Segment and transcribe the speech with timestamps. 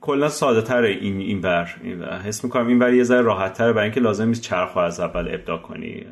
[0.00, 1.64] کلا ساده تر این این بر.
[2.24, 5.34] حس می‌کنم این بر یه ذره راحت تره برای اینکه لازم نیست چرخ از اول
[5.34, 6.06] ابدا کنی.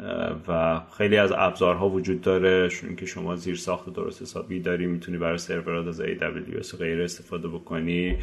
[0.49, 5.39] و خیلی از ابزارها وجود داره اینکه شما زیر ساخت درست حسابی داری می‌تونی برای
[5.39, 8.17] سرورات از AWS و غیره استفاده بکنی.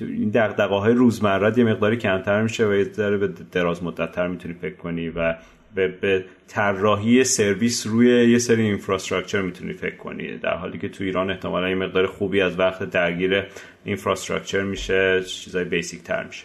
[0.00, 4.28] این دقدقه های روزمره یه مقداری کمتر میشه و یه ذره به دراز مدت تر
[4.28, 5.34] می‌تونی فکر کنی و
[5.74, 10.36] به, به طراحی سرویس روی یه سری اینفراستراکچر می‌تونی فکر کنی.
[10.36, 13.44] در حالی که تو ایران احتمالا یه مقدار خوبی از وقت درگیر
[13.84, 16.44] infrastructure میشه چیزای basic تر میشه.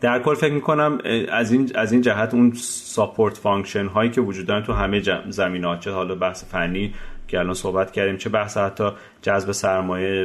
[0.00, 4.46] در کل فکر می‌کنم از این از این جهت اون support function هایی که وجود
[4.46, 6.94] دارن تو همه زمینات چه حالا بحث فنی
[7.34, 8.90] که الان صحبت کردیم چه بحث حتی
[9.22, 10.24] جذب سرمایه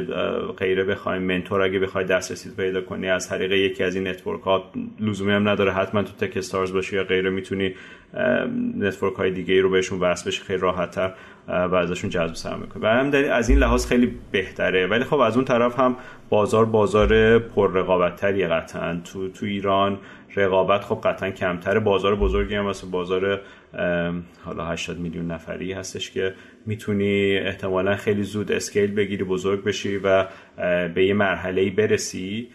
[0.56, 4.64] غیره بخوایم mentor اگه بخوای دسترسی پیدا کنی از طریق یکی از این network ها
[5.00, 5.72] لزومی هم نداره.
[5.72, 7.74] حتما تو Techstars باشی یا غیره می‌تونی
[8.78, 11.12] network های دیگه ای رو بهشون وصل بشی خیلی راحت تر
[11.48, 12.86] و ازشون جذب سرمایه کنی.
[12.86, 14.86] هم از این لحاظ خیلی بهتره.
[14.86, 15.96] ولی خب از اون طرف هم
[16.28, 19.00] بازار بازار پر رقابت تریه قطعا.
[19.12, 19.98] تو تو ایران
[20.36, 23.40] رقابت خب قطعا کمتره بازار بزرگی هم مثل بازار
[24.44, 26.34] حالا 80 میلیون نفری هستش که
[26.66, 30.26] می‌تونی احتمالا خیلی زود اسکیل بگیری بزرگ بشی و
[30.94, 32.48] به یه مرحله برسی.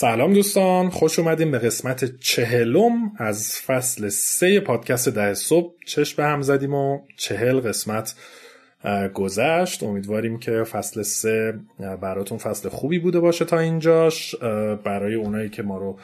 [0.00, 5.74] سلام دوستان خوش اومدیم به قسمت چهلم از فصل سه پادکست ده صبح.
[5.86, 8.14] چشم به هم زدیم و چهل قسمت
[9.14, 9.82] گذشت.
[9.82, 11.60] امیدواریم که فصل سه
[12.00, 14.34] براتون فصل خوبی بوده باشه تا اینجاش.
[14.84, 15.98] برای اونایی که ما رو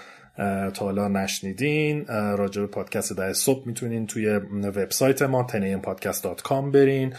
[0.74, 2.06] تا حالا نشنیدین.
[2.08, 4.28] راجع به پادکست ده صبح می‌تونین توی
[4.62, 7.14] وبسایت ما tenampodcast.com برین.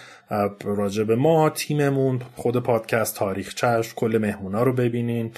[0.63, 5.31] راجع به ما تیممون خود پادکست تاریخ چشم کل مهمونا رو ببینین.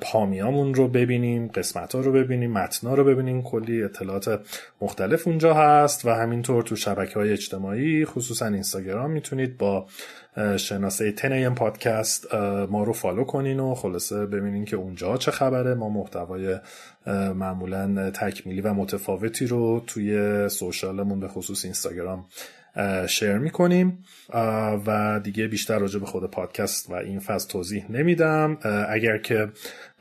[0.00, 3.42] پامیامون رو ببینیم قسمت ها رو ببینیم متنا رو ببینیم.
[3.42, 4.40] کلی اطلاعات
[4.80, 9.86] مختلف اونجا هست و همینطور تو شبکه های اجتماعی خصوصا اینستاگرام می‌تونید با
[10.56, 12.34] شناسه تنیم پادکست
[12.70, 15.74] ما رو فالو کنین و خلاصه ببینین که اونجا چه خبره.
[15.74, 16.58] ما محتوای
[17.34, 22.26] معمولا تکمیلی و متفاوتی رو توی سوشالمون به خصوص اینستاگرام
[23.06, 24.04] شیر می‌کنیم.
[24.86, 28.58] و دیگه بیشتر راجع به خود پادکست و این فاز توضیح نمیدم.
[28.88, 29.48] اگر که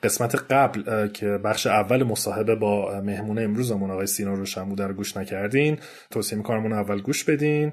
[0.04, 5.78] قسمت قبل که بخش اول مصاحبه با مهمون امروزمون آقای سینا روشنبوده رو گوش نکردین
[6.12, 7.72] توصیه می‌کنم اول گوش بدین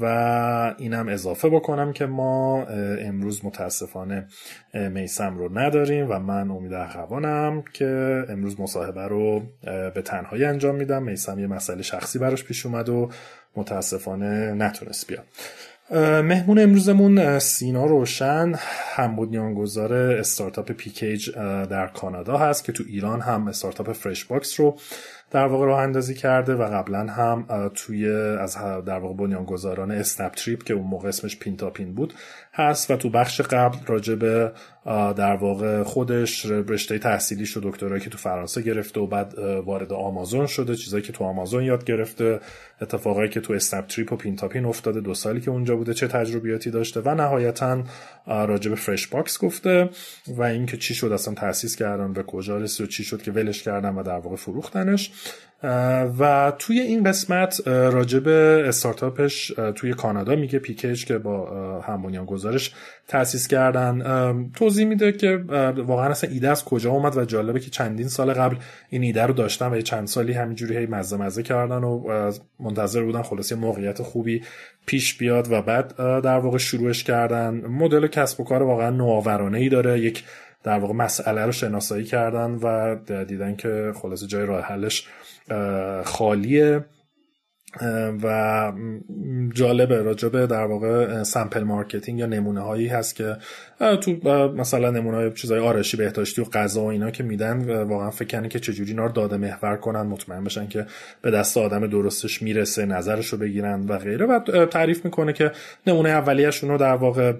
[0.00, 2.64] و اینم اضافه بکنم که ما
[3.00, 4.26] امروز متاسفانه
[4.74, 9.42] میسم رو نداریم و من امید اخوانم که امروز مصاحبه رو
[9.94, 11.02] به تنهایی انجام میدم.
[11.02, 13.10] میسم یه مسئله شخصی براش پیش اومد و
[13.56, 15.24] متاسفانه نتونست بیاد.
[16.24, 18.54] مهمون امروزمون سینا روشن
[18.94, 21.30] هم بنیانگذار استارتاپ Peekage
[21.70, 24.78] در کانادا هست که تو ایران هم استارتاپ Freshbox رو
[25.30, 28.56] در واقع راه اندازی کرده و قبلا هم توی از
[28.86, 32.14] در واقع بنیانگذاران اسنپ تریپ که اون موقع اسمش پینتاپین بود
[32.58, 34.52] هست و تو بخش قبل راجع به
[35.16, 40.46] در واقع خودش رشته تحصیلیش و دکترایی که تو فرانسه گرفته و بعد وارد آمازون
[40.46, 42.40] شده چیزایی که تو آمازون یاد گرفته
[42.80, 46.70] اتفاقایی که تو اسنپ تریپ و پینتاپین افتاده دو سالی که اونجا بوده چه تجربیاتی
[46.70, 47.82] داشته و نهایتا
[48.26, 49.90] راجع به Freshbox گفته
[50.28, 53.62] و اینکه چی شد اصلا تاسیس کردن به کجا رسید و چی شد که ولش
[53.62, 55.12] کردن و در واقع فروختنش.
[56.18, 58.28] و توی این قسمت راجب
[58.68, 62.74] استارتاپش توی کانادا میگه Peekage که با هم‌بنیان‌گذارش
[63.08, 64.50] تاسیس کردن.
[64.56, 65.36] توضیح میده که
[65.76, 68.56] واقعا اصلا ایده از کجا اومد و جالبه که چندین سال قبل
[68.88, 72.30] این ایده رو داشتن و چند سالی همینجوری هی مزه مزه کردن و
[72.60, 74.42] منتظر بودن خلاصه یه موقعیت خوبی
[74.86, 77.54] پیش بیاد و بعد در واقع شروعش کردن.
[77.54, 80.00] مدل کسب و کار واقعا نوآورانه ای داره.
[80.00, 80.24] یک
[80.64, 85.08] در واقع مسئله رو شناسایی کردن و دیدن که خلاصه جای راه حلش
[86.04, 86.84] خالیه.
[88.22, 88.72] و
[89.54, 93.36] جالبه راجبه در واقع sample marketing یا نمونه هایی هست که
[93.78, 94.12] تو
[94.56, 98.60] مثلا نمونه چیزای آرشی بهداشتی و غذا و اینا که میدن واقعا فکر کنن که
[98.60, 100.86] چجوری اینا رو داده محور کنن مطمئن بشن که
[101.22, 104.26] به دست آدم درستش می‌رسه نظرش رو بگیرن و غیره.
[104.26, 105.52] و تعریف می‌کنه که
[105.86, 107.32] نمونه اولیه‌شون رو در واقع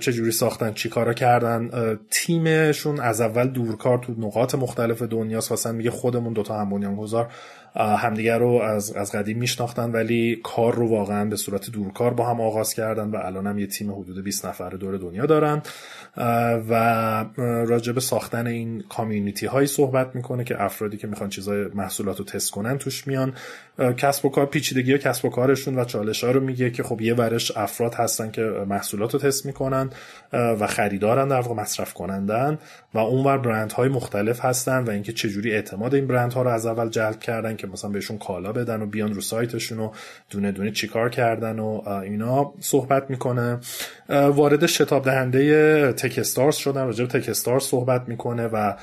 [0.00, 1.70] چجوری ساختن چیکارا کردن.
[2.10, 7.28] تیمشون از اول دورکار تو نقاط مختلف دنیا مثلا میگه خودمون دوتا هم بنیانگذار
[7.76, 12.40] همدیگر رو از از قدیم میشناختن ولی کار رو واقعا به صورت دورکار با هم
[12.40, 15.55] آغاز کردن و الان هم یه تیم حدود 20 نفر دور دنیا دارن.
[16.68, 22.18] و راجع به ساختن این کامیونیتی هایی صحبت می‌کنه که افرادی که می‌خوان چیزای محصولات
[22.18, 23.32] رو تست کنن توش میان.
[23.96, 27.00] کسب و کار پیچیدگی ها کسب و کارشون و چالش ها رو میگه که خب
[27.00, 29.90] یه ورش افراد هستن که محصولات رو تست می‌کنن
[30.32, 32.58] و خریدارن در واقع مصرف کنندن
[32.94, 36.66] و اونور برند های مختلف هستن و اینکه چجوری اعتماد این برند ها رو از
[36.66, 39.90] اول جلب کردن که مثلا بهشون کالا بدن و بیان رو سایتشون و
[40.30, 43.58] دونه دونه چیکار کردن و اینا صحبت می‌کنه.
[44.08, 45.45] وارد شتاب دهنده
[45.92, 48.74] تکستارز شدن راجع به تکستارز صحبت می‌کنه و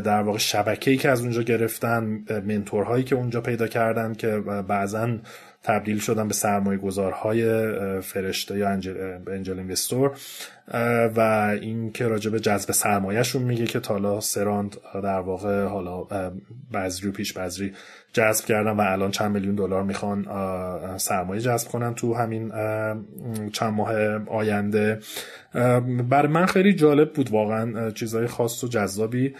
[0.00, 5.08] در واقع شبکه‌ای که از اونجا گرفتن منتورهایی که اونجا پیدا کردن که بعضا
[5.64, 7.44] تبدیل شدن به سرمایه گذارهای
[8.00, 10.16] فرشته یا انجل, انجل اینوستور
[11.16, 11.20] و
[11.60, 16.06] این که راجع به جذب سرمایهشون میگه که تالا سراند در واقع حالا
[16.74, 17.72] بذری و پیش بذری
[18.12, 20.26] جذب کردن و الان چند میلیون دلار می‌خوان
[20.98, 22.52] سرمایه جذب کنن تو همین
[23.52, 23.92] چند ماه
[24.26, 25.00] آینده.
[26.10, 29.34] بر من خیلی جالب بود واقعا چیزهای خاص و جذابی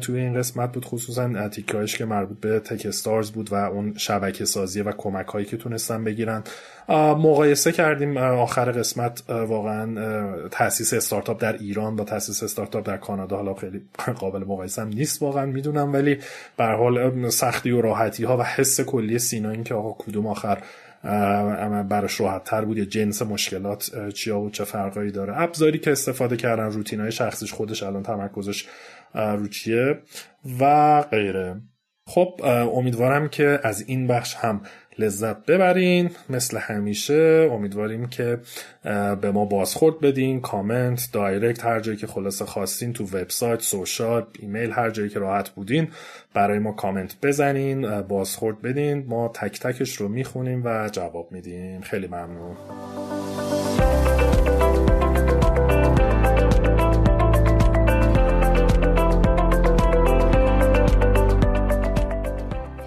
[0.00, 4.80] توی این قسمت بود خصوصا تیکایش که مربوط به تکستارز بود و اون شبکه سازی
[4.80, 6.42] و کمک هایی که تونستن بگیرن.
[6.88, 13.36] مقایسه کردیم آخر قسمت واقعا تاسیس استارتاپ در ایران با تاسیس استارتاپ در کانادا.
[13.36, 13.82] حالا خیلی
[14.20, 16.18] قابل مقایسه هم نیست واقعا می‌دونم ولی
[16.56, 20.58] به حال سختی و راحتی ها و حس کلی سینا این که آقا کدوم آخر
[21.88, 22.78] براش راحت تر بود.
[22.78, 25.40] یا جنس مشکلات چیا و چه فرقایی داره.
[25.40, 28.66] ابزاری که استفاده کردن روتین های شخصیش خودش الان تمرکزش
[29.14, 29.98] رو چیه؟
[30.60, 31.60] و غیره.
[32.06, 32.40] خب
[32.74, 34.60] امیدوارم که از این بخش هم
[34.98, 36.10] لذت ببرین.
[36.30, 38.38] مثل همیشه امیدواریم که
[39.20, 40.40] به ما بازخورد بدین.
[40.40, 45.50] کامنت direct هر جایی که خلاصه خواستین تو وبسایت social ایمیل هر جایی که راحت
[45.50, 45.88] بودین
[46.34, 49.04] برای ما کامنت بزنین بازخورد بدین.
[49.08, 51.80] ما تک تکش رو می‌خونیم و جواب میدیم.
[51.80, 52.56] خیلی ممنون.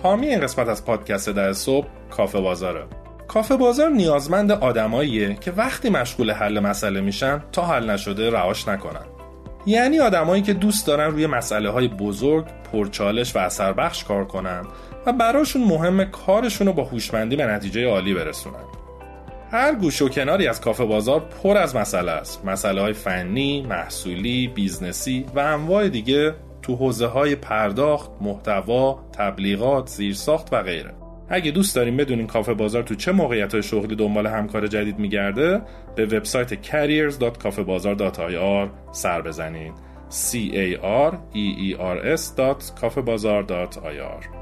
[0.04, 2.84] حامی این قسمت از پادکست در صبح کافه بازاره.
[3.28, 9.06] کافه بازار نیازمند آدماییه که وقتی مشغول حل مسئله میشن تا حل نشده رهاش نکنن.
[9.66, 14.62] یعنی آدمایی که دوست دارن روی مسئله های بزرگ پرچالش و اثر بخش کار کنن
[15.06, 18.66] و براشون مهم کارشون رو با هوشمندی به نتیجه عالی برسونن.
[19.52, 22.46] هر گوشه و کناری از کافه بازار پر از مسئله است.
[22.46, 26.34] مسئله های فنی، محصولی، business ی و انواع دیگه
[26.68, 30.94] تو حوزه های پرداخت، محتوا، تبلیغات، زیرساخت و غیره.
[31.30, 35.62] اگه دوست داریم بدونین کافه بازار تو چه موقعیت های شغلی دنبال همکار جدید میگرده
[35.96, 39.74] به وبسایت careers.cafebazaar.ir سر بزنین
[40.10, 40.78] c a
[41.10, 44.37] r e e r s.cafebazaar.ir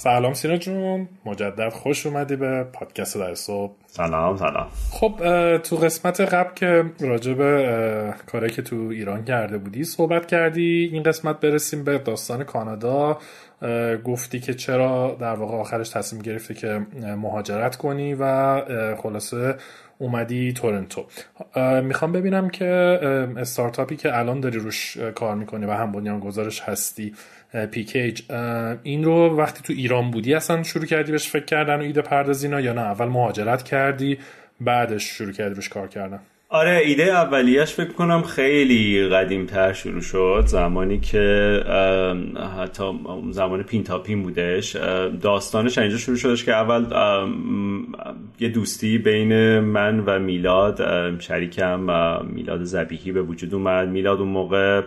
[0.00, 1.08] سلام سینا جون.
[1.24, 3.72] مجدد خوش اومدی به پادکست در صبح.
[3.86, 4.66] سلام سلام.
[4.90, 5.12] خب
[5.56, 11.02] تو قسمت قبل که راجع به کاری که تو ایران کرده بودی صحبت کردی این
[11.02, 13.18] قسمت برسیم به داستان کانادا.
[14.04, 16.86] گفتی که چرا در واقع آخرش تصمیم گرفتی که
[17.16, 19.54] مهاجرت کنی و خلاصه
[19.98, 21.06] اومدی تورنتو.
[21.82, 22.66] می‌خوام ببینم که
[23.36, 27.14] استارتاپی که الان داری روش کار می‌کنی و هم بنیان گذارش هستی
[27.70, 28.22] پیکیج.
[28.82, 32.60] این رو وقتی تو ایران بودی اصلا شروع کردی بهش فکر کردن و ایده پردازینا
[32.60, 34.18] یا نه؟ اول مهاجرت کردی
[34.60, 36.20] بعدش شروع کردی بهش کار کردن.
[36.50, 40.44] آره ایده اولیش فکر کنم خیلی قدیم تر شروع شد.
[40.46, 41.62] زمانی که
[42.60, 42.82] حتی
[43.30, 44.76] زمان پین تا پین بودش
[45.20, 46.84] داستانش اینجا شروع شدش که اول
[48.40, 50.80] یه دوستی بین من و میلاد
[51.20, 51.80] شریکم
[52.26, 53.88] میلاد زبیهی به وجود اومد.
[53.88, 54.82] میلاد اون موقع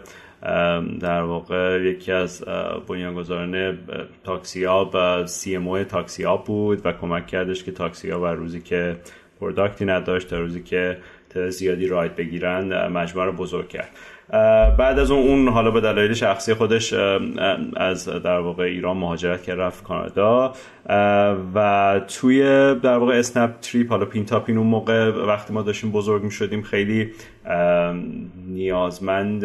[0.99, 2.43] در واقع یکی از
[2.87, 3.77] بنیانگذاران
[4.23, 8.95] تاکسیاب سی ام تاکسیاب بود و کمک کردش که تاکسیاب بر روزی که
[9.39, 10.97] product ی نداشت تا روزی که
[11.29, 13.89] تعداد زیادی ride بگیرن مجموعه رو بزرگ کرد.
[14.77, 16.93] بعد از اون اون حالا به دلایل شخصی خودش
[17.75, 20.53] از در واقع ایران مهاجرت کرد رفت کانادا.
[21.55, 22.43] و توی
[22.75, 26.61] در واقع اسنپ تریپ حالا پین تاپین اون موقع وقتی ما داشتیم بزرگ می شدیم
[26.61, 27.11] خیلی
[28.47, 29.43] نیازمند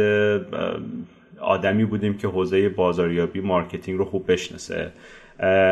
[1.41, 4.93] آدمی بودیم که حوزه بازاریابی marketing رو خوب بشناسه.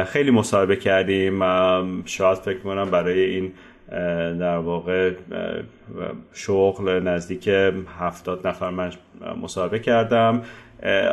[0.07, 1.43] خیلی مصاحبه کردیم.
[2.05, 3.53] شاید فکر کنم برای این
[4.41, 5.13] در واقع
[6.33, 7.51] شغل نزدیک
[7.99, 8.91] هفتاد نفر من
[9.43, 10.43] مصاحبه کردم.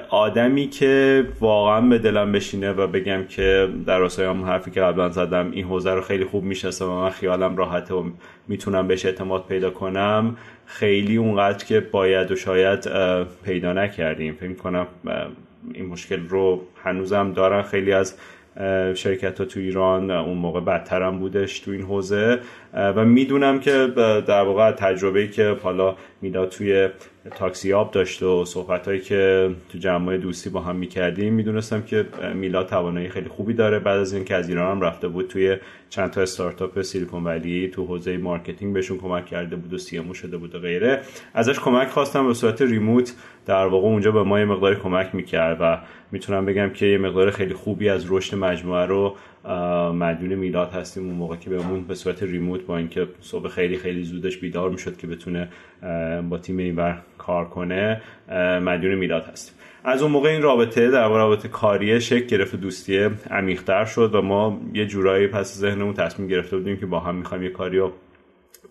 [0.09, 5.09] آدمی که واقعا به دلم بشینه و بگم که در راستای هم حرفی که قبلا
[5.09, 8.03] زدم این حوزه رو خیلی خوب می‌شناسم و من خیالم راحته و
[8.47, 12.89] می‌تونم بهش اعتماد پیدا کنم خیلی اونقدر که باید و شاید
[13.43, 14.33] پیدا نکردیم.
[14.33, 14.87] فکر کنم
[15.73, 18.15] این مشکل رو هنوزم دارن خیلی از
[18.93, 22.39] شرکت ها تو ایران اون موقع بدتر هم بودش تو این حوزه.
[22.73, 23.87] و می‌دونم که
[24.27, 26.89] در واقع تجربه که حالا میلاد توی
[27.35, 32.05] تاکسی یاب داشته و صحبت هایی که تو جمع دوستی با هم می‌کردیم می‌دونستم که
[32.33, 33.79] میلاد توانایی خیلی خوبی داره.
[33.79, 35.57] بعد از اینکه از ایران هم رفته بود توی
[35.89, 40.37] چند تا استارتاپ سیلیکون ولی تو حوزه marketing بهشون کمک کرده بود و سی شده
[40.37, 41.01] بود و غیره.
[41.33, 43.13] ازش کمک خواستم به صورت ریموت
[43.45, 45.77] در واقع اونجا به ما یه مقداری کمک می‌کرد و
[46.11, 49.15] می‌تونم بگم که یه مقدار خیلی خوبی از رشد مجموعه رو
[49.93, 54.03] مدیون میلاد هستیم اون موقع که بهمون به صورت ریموت با اینکه صبح خیلی خیلی
[54.03, 55.49] زودش بیدار می‌شد که بتونه
[56.29, 58.01] با تیم اینور کار کنه
[58.61, 59.55] مدیون میلاد هستیم.
[59.83, 64.61] از اون موقع این رابطه در رابطه کاری شکل گرفت دوستی عمیق‌تر شد و ما
[64.73, 67.91] یه جورایی پس ذهنمون تصمیم گرفته بودیم که با هم می‌خوایم یه کاری رو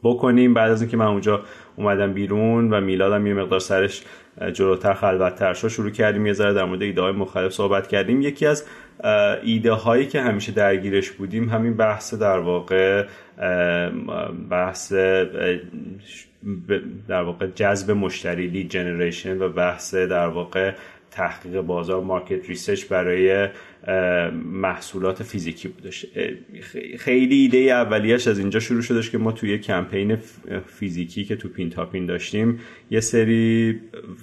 [0.02, 0.54] بکنیم.
[0.54, 1.42] بعد از اینکه من اونجا
[1.76, 4.02] اومدم بیرون و میلادم یه مقدار سرش
[4.52, 8.22] جلوتر خلوتتر شد شروع کردیم یه ذره در مورد ایده های مختلف صحبت کردیم.
[8.22, 8.66] یکی از
[9.42, 13.06] ایده هایی که همیشه درگیرش بودیم همین بحث در واقع
[14.50, 14.92] بحث
[17.08, 20.72] در واقع جذب مشتری lead generation و بحث در واقع
[21.10, 23.48] تحقیق بازار market research برای
[24.44, 26.06] محصولات فیزیکی بودش.
[26.98, 30.16] خیلی ایده اولیش از اینجا شروع شدش که ما توی کمپین
[30.66, 33.80] فیزیکی که تو پین تاپین داشتیم یه سری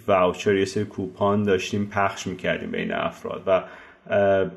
[0.08, 3.64] voucher یه سری coupon داشتیم پخش می‌کردیم بین افراد و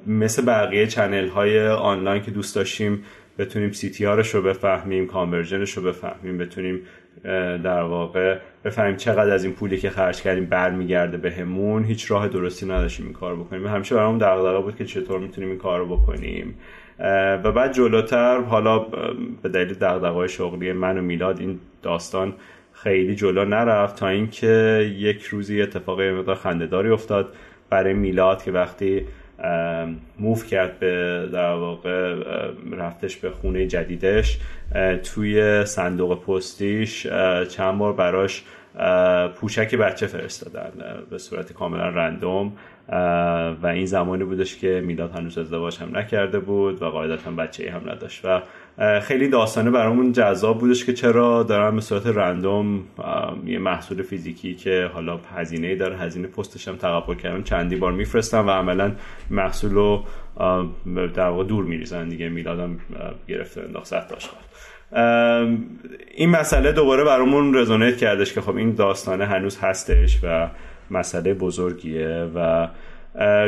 [0.06, 3.04] مثل بقیه channel های آنلاین که دوست داشتیم
[3.38, 6.80] بتونیم CTR رو بفهمیم conversion ش رو بفهمیم بتونیم
[7.64, 11.84] در واقع بفهمیم چقدر از این پولی که خرج کردیم برمیگرده بهمون.
[11.84, 13.66] هیچ راه درستی نداشتیم این کار بکنیم.
[13.66, 16.54] همیشه برامون دغدغه بود که چطور می‌تونیم این کار رو بکنیم
[17.44, 18.78] و بعد جلوتر حالا
[19.42, 22.34] به دلیل دغدغه‌های شغلی من و میلاد این داستان
[22.72, 27.34] خیلی جلو نرفت تا اینکه یک روزی اتفاق مقدار خندهداری افتاد
[27.70, 29.06] برای میلاد که وقتی
[30.18, 32.14] موف کرد به در واقع
[32.72, 34.38] رفتش به خونه جدیدش
[35.04, 37.06] توی صندوق پستیش
[37.48, 38.44] چند بار براش
[39.34, 40.72] پوشک بچه فرستادن
[41.10, 42.52] به صورت کاملا رندوم
[43.62, 47.90] و این زمانی بودش که میلاد هنوز ازدواج هم نکرده بود و قاعدتا بچه هم
[47.90, 48.24] نداشت.
[48.24, 48.40] و
[49.02, 52.84] خیلی داستانه برامون جذاب بودش که چرا دارن به صورت رندوم
[53.46, 58.40] یه محصول فیزیکی که حالا هزینه داره هزینه پستش هم تقبل کردن چندی بار میفرستن
[58.40, 58.92] و عملا
[59.30, 60.04] محصول رو
[61.14, 62.78] در واقع دور میریزن دیگه میلادم
[63.28, 64.12] گرفته انداخت صد
[66.14, 70.48] این مسئله دوباره برامون رزونیت کردش که خب این داستانه هنوز هستش و
[70.90, 72.68] مسئله بزرگیه و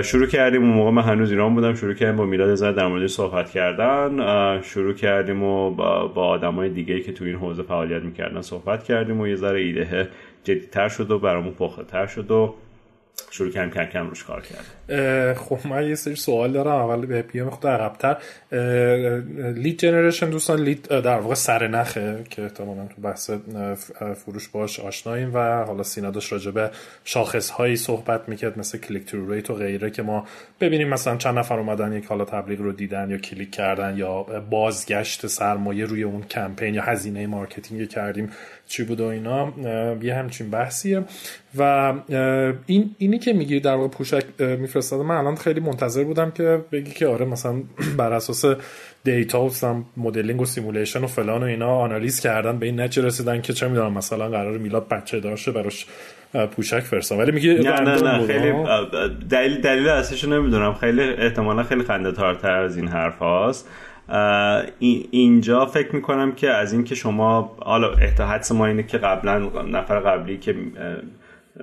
[0.02, 0.62] شروع کردیم.
[0.62, 1.74] اون موقع من هنوز ایران بودم.
[1.74, 4.60] شروع کردیم با میلاد زد در مورد صحبت کردن.
[4.62, 8.84] شروع کردیم و با, با آدم های دیگه که تو این حوزه فعالیت می‌کردن صحبت
[8.84, 10.08] کردیم و یه ذره ایده
[10.44, 12.54] جدیتر شد و برامون پخته تر شد و
[13.30, 16.70] شروع کردیم کم کم روش کار کرد خب من یه سری سوال دارم.
[16.70, 18.16] اول به بیام خود عقبتر.
[19.52, 23.30] لید جنریشن دوستان لید در واقع سر نخه که احتمالا تو بحث
[24.16, 26.70] فروش باش آشناییم و حالا سینا داشت راجع به
[27.04, 30.26] شاخص هایی صحبت می‌کرد مثل click through rate و غیره که ما
[30.60, 35.26] ببینیم مثلا چند نفر اومدن یک حالا تبلیغ رو دیدن یا کلیک کردن یا بازگشت
[35.26, 38.30] سرمایه روی اون کمپین یا هزینه marketing کردیم.
[38.66, 39.52] چی بود و اینا
[40.02, 41.04] یه همچین بحثیه.
[41.58, 41.92] و
[42.66, 46.90] این اینی که میگی در واقع پوشک میفرستاده من الان خیلی منتظر بودم که بگی
[46.90, 47.62] که آره مثلا
[47.98, 48.44] بر اساس
[49.04, 49.50] data و
[49.96, 53.68] مدلینگ و simulation و فلان و اینا آنالیز کردن به این نتیجه رسیدن که چه
[53.68, 55.86] می‌دونم مثلا قرار میلاد بچه داشته براش
[56.56, 57.18] پوشک فرستم.
[57.18, 58.52] ولی میگه نه نه نه خیلی
[59.30, 60.74] دلیل دلیل اصلیشو نمی‌دونم.
[60.74, 63.68] خیلی احتمالا خیلی خنده دارتر از این حرف هاست
[65.10, 70.38] اینجا فکر می‌کنم که از اینکه شما حالا حدس ما اینه که قبلا نفر قبلی
[70.38, 70.54] که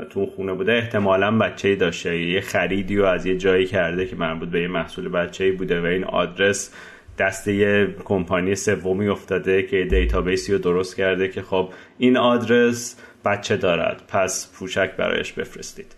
[0.10, 2.18] تو خونه بوده احتمالا بچه داشته.
[2.18, 5.86] یه خریدی رو از یه جایی کرده که مربوط به یه محصول بچه بوده و
[5.86, 6.74] این آدرس
[7.18, 13.02] دست یه کمپانی سومی افتاده که database ی رو درست کرده که خب این آدرس
[13.26, 14.02] بچه دارد.
[14.08, 15.96] پس پوشک برایش بفرستید.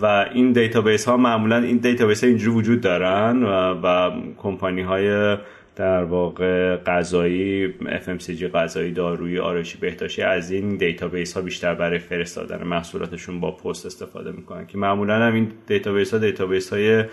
[0.00, 3.48] و این database ها معمولا این database ها اینجوری وجود دارن و,
[3.82, 5.36] و کمپانی های
[5.76, 12.62] در واقع غذایی FMCG غذایی دارویی آرایشی بهداشتی از این database ها بیشتر برای فرستادن
[12.62, 17.04] محصولاتشون با پست استفاده می‌کنن که معمولا هم این database ها database های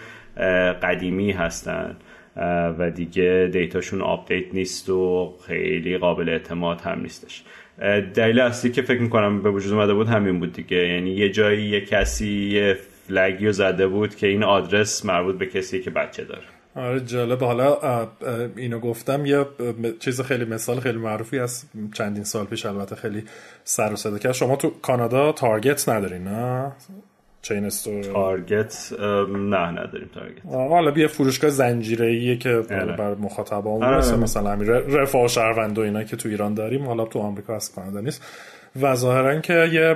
[0.81, 1.95] قدیمی هستن
[2.79, 7.43] و دیگه data شون update نیست و خیلی قابل اعتماد هم نیستش.
[8.13, 10.77] دلیل اصلی که فکر می‌کنم به وجود اومده بود همین بود دیگه.
[10.77, 15.37] یعنی یه جایی یه کسی یه flag ی رو زده بود که این آدرس مربوط
[15.37, 16.43] به کسی که بچه داره.
[16.75, 17.77] آره جالب حالا
[18.55, 19.45] اینو گفتم یه
[19.99, 23.23] چیز خیلی مثال خیلی معروفی از چندین سال پیش البته خیلی
[23.63, 24.31] سر و صدا کرد.
[24.31, 26.71] شما تو کانادا تارگت ندارین نه؟
[27.41, 28.93] چین استور تارگت
[29.29, 32.95] نه نداریم تارگت حالا بیا فروشگاه زنجیره که آره.
[32.95, 33.97] بر مخاطبا آره.
[33.97, 37.75] مثل مثلا همین رفاه شهروند و اینا که تو ایران داریم حالا تو آمریکا از
[37.75, 38.23] کانادا نیست
[38.81, 39.95] و ظاهرا که یه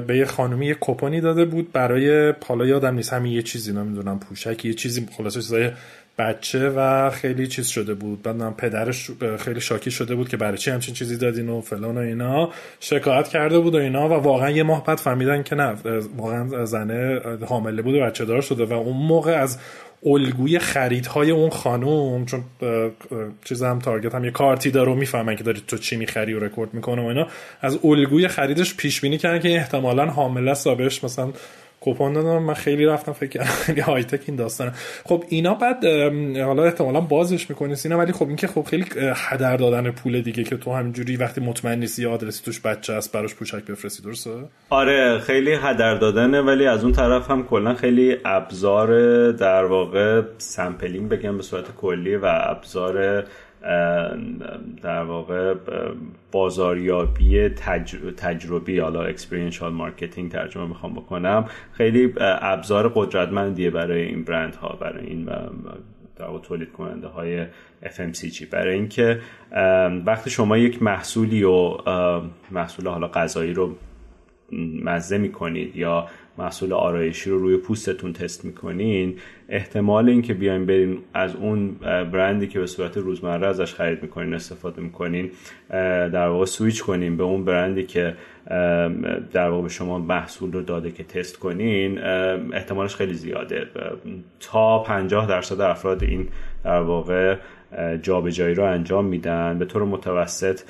[0.00, 4.18] به یه خانمی یه کپونی داده بود برای حالا یادم نیست همین یه چیزی نمی‌دونم
[4.18, 5.70] پوشک یه چیزی خلاصه چیزای
[6.18, 8.22] بچه و خیلی چیز شده بود.
[8.22, 12.00] بعد پدرش خیلی شاکی شده بود که برای چی همچین چیزی دادین و فلان و
[12.00, 12.50] اینا.
[12.80, 15.74] شکایت کرده بود و اینا و واقعا یه ماه بعد فهمیدن که نه
[16.16, 19.58] واقعا زنه حامله بود و بچه دار شده و اون موقع از
[20.06, 22.44] الگوی خریدهای اون خانوم چون
[23.44, 26.38] چیز هم تارگت هم یه کارتی داره و می‌فهمن که داری تو چی می‌خری و
[26.38, 27.26] رکورد می‌کنه و اینا.
[27.60, 30.66] از الگوی خریدش پیش بینی کردن که احتمالا حامله است
[31.04, 31.32] مثلا
[31.84, 34.72] کوپن دادم من خیلی رفتم فکر کردم خیلی های تک این داستانه.
[35.04, 35.84] خب اینا بعد
[36.36, 38.84] حالا احتمالا بازش می‌کنی اینا ولی خب این که خب خیلی
[39.14, 43.34] هدر دادن پول دیگه که تو همینجوری وقتی مطمئن نیستی آدرسی توش بچه است براش
[43.34, 44.30] پوشک بفرستی درسته؟
[44.70, 48.90] آره خیلی هدر دادنه ولی از اون طرف هم کلا خیلی ابزار
[49.32, 53.24] در واقع sampling بگم به صورت کلی و ابزار
[54.82, 55.54] در واقع
[56.32, 57.48] بازاریابی
[58.16, 61.44] تجربی حالا experiential marketing ترجمه می‌خوام بکنم.
[61.72, 65.24] خیلی ابزار قدرتمندیه برای این برند ها برای این
[66.16, 67.46] در تولید کننده های
[67.82, 69.20] FMCG برای اینکه
[70.06, 71.76] وقتی شما یک محصولی و
[72.50, 73.76] محصول حالا غذایی رو
[74.82, 76.06] مزه می‌کنید یا
[76.38, 81.70] محصول آرایشی رو روی پوستتون تست می‌کنین احتمال اینکه بیاین برین از اون
[82.12, 85.30] برندی که به صورت روزمره ازش خرید می‌کنین استفاده می‌کنین
[86.12, 88.14] در واقع سویچ کنین به اون برندی که
[89.32, 91.98] در واقع به شما محصول رو داده که تست کنین
[92.52, 93.66] احتمالش خیلی زیاده.
[94.40, 96.28] تا 50 درصد افراد این
[96.64, 97.36] در واقع
[98.02, 99.58] جابجایی رو انجام میدن.
[99.58, 100.60] به طور متوسط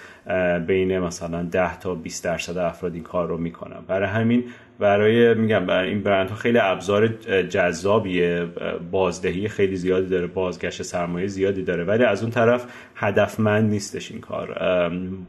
[0.67, 3.77] بین مثلا 10 تا 20 درصد افراد این کار رو می‌کنن.
[3.89, 4.45] برای همین
[4.79, 7.07] برای میگم برای این برندها خیلی ابزار
[7.43, 8.47] جذابیه.
[8.91, 11.85] بازدهی خیلی زیادی داره بازگشت سرمایه زیادی داره.
[11.85, 14.59] ولی از اون طرف هدفمند نیستش این کار.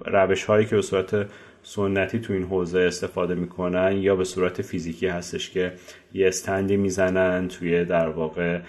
[0.05, 1.27] روش هایی که به صورت
[1.63, 5.71] سنتی تو این حوزه استفاده می‌کنن یا به صورت فیزیکی هستش که
[6.13, 8.59] یه stand ی می‌زنن توی در واقع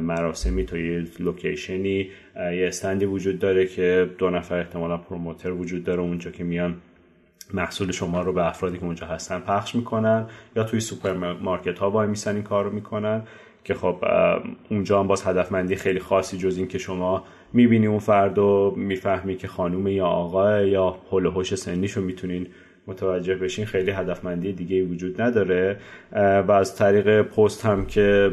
[0.00, 5.84] مراسمی توی location ی یه stand ی وجود داره که دو نفر احتمالا promoter وجود
[5.84, 6.76] داره اونجا که میان
[7.54, 12.08] محصول شما رو به افرادی که اونجا هستن پخش می‌کنن یا توی سوپرمارکت ها وای
[12.08, 13.22] میسن این کار رو می‌کنن
[13.64, 14.04] که خب
[14.70, 19.36] اونجا هم باز هدفمندی خیلی خاصی جز این که شما می‌بینی اون فرد و می‌فهمی
[19.36, 22.46] که خانوم یا آقا یا هول و سنیش رو می‌تونین
[22.90, 25.76] متوجه بشین خیلی هدفمندی دیگه وجود نداره.
[26.48, 28.30] و از طریق پست هم که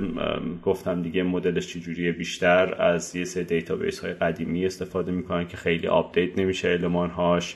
[0.63, 5.88] گفتم دیگه مدلش چجوریه بیشتر از یه سری database های قدیمی استفاده می‌کنن که خیلی
[5.88, 7.56] update نمیشه المانهاش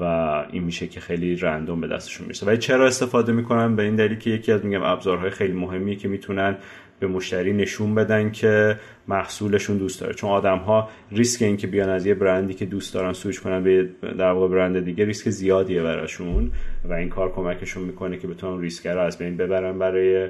[0.00, 0.04] و
[0.52, 4.18] این میشه که خیلی random به دستشون میشه ولی چرا استفاده می‌کنن؟ به این دلیل
[4.18, 6.56] که یکی از میگم ابزارهای خیلی مهمیه که می‌تونن
[7.00, 10.14] به مشتری نشون بدن که محصولشون دوست داره.
[10.14, 13.62] چون آدم ها ریسک این که بیان از یه برندی که دوست دارن سویچ کنن
[13.62, 16.50] به در واقع برند دیگه ریسک زیادیه براشون
[16.84, 20.28] و این کار کمکشون می‌کنه که بتونن ریسک رو از بین ببرن برای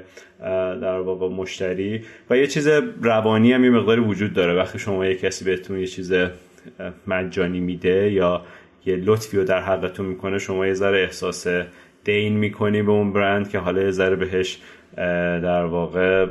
[0.81, 2.01] در واقع مشتری.
[2.29, 2.67] و یه چیز
[3.01, 4.53] روانی هم یه مقداری وجود داره.
[4.53, 6.13] وقتی شما یه کسی بهتون یه چیز
[7.07, 8.41] مجانی میده یا
[8.85, 11.47] یه لطفی رو در حقتون می‌کنه شما یه ذره احساس
[12.03, 14.59] دین می‌کنی به اون برند که حالا یه ذره بهش
[15.43, 16.25] در واقع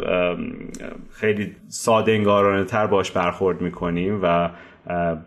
[1.13, 4.51] خیلی ساده انگارانه تر باش برخورد می‌کنیم و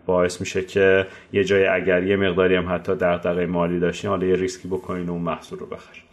[0.06, 4.36] باعث میشه که یه جای اگر یه مقداری هم حتی دغدغه مالی داشتین حالا یه
[4.36, 6.04] ریسکی بکنین و اون محصول رو بخرین.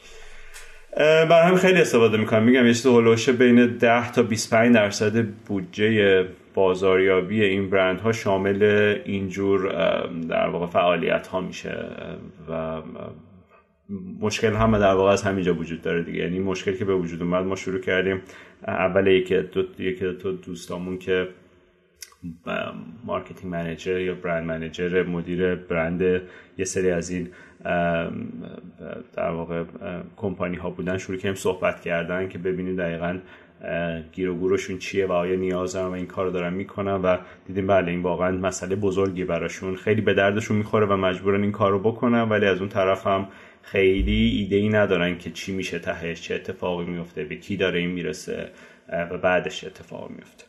[1.28, 2.42] بر هم خیلی استفاده می‌کنم.
[2.42, 8.62] میگم یه چیز هلوشه بین 10 تا 25 درصد بودجه بازاریابی این برند ها شامل
[9.04, 9.68] اینجور
[10.28, 11.85] در واقع فعالیت ها میشه
[12.50, 12.83] و
[14.20, 16.18] مشکل هم در واقع از همینجا وجود داره دیگه.
[16.18, 18.22] یعنی مشکل که به وجود اومد ما شروع کردیم
[18.66, 21.29] اول یکی دو یکی دو دوستامون که
[23.05, 26.22] marketing manager یا brand manager مدیر برند
[26.59, 27.29] یه سری از این
[29.16, 29.64] در واقع
[30.16, 33.18] کمپانی ها بودن شروع کردیم صحبت کردن که ببینیم دقیقا
[34.12, 37.66] گیر و گورشون چیه و آیا نیاز و این کار رو دارن می‌کنن و دیدیم
[37.66, 39.77] بله این واقعا مسئله بزرگی براشون.
[39.77, 43.29] خیلی به دردشون می‌خوره و مجبورن این کار رو بکنن ولی از اون طرف هم
[43.72, 47.90] خیلی ایده ای ندارن که چی میشه تهش چه اتفاقی میفته به کی داره این
[47.90, 48.50] می‌رسه
[49.11, 50.44] و بعدش اتفاق میفته.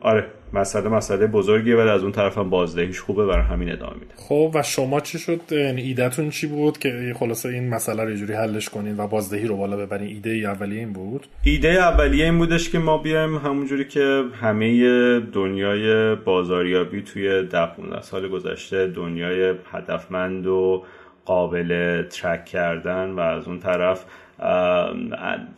[0.00, 4.14] آره مسئله مسئله بزرگیه ولی از اون طرف هم بازدهیش خوبه برای همین ادامه میده
[4.16, 8.32] خب و شما چی شد؟ یعنی ایدهتون چی بود که خلاصه این مسئله رو جوری
[8.32, 12.70] حلش کنین و بازدهی رو بالا ببرین؟ ایده اولیه این بود؟ ایده اولیه این بودش
[12.70, 20.46] که ما بیایم همونجوری که همه دنیای بازاریابی توی ده 15 سال گذشته دنیای هدفمند
[20.46, 20.84] و
[21.24, 24.04] قابل ترک کردن و از اون طرف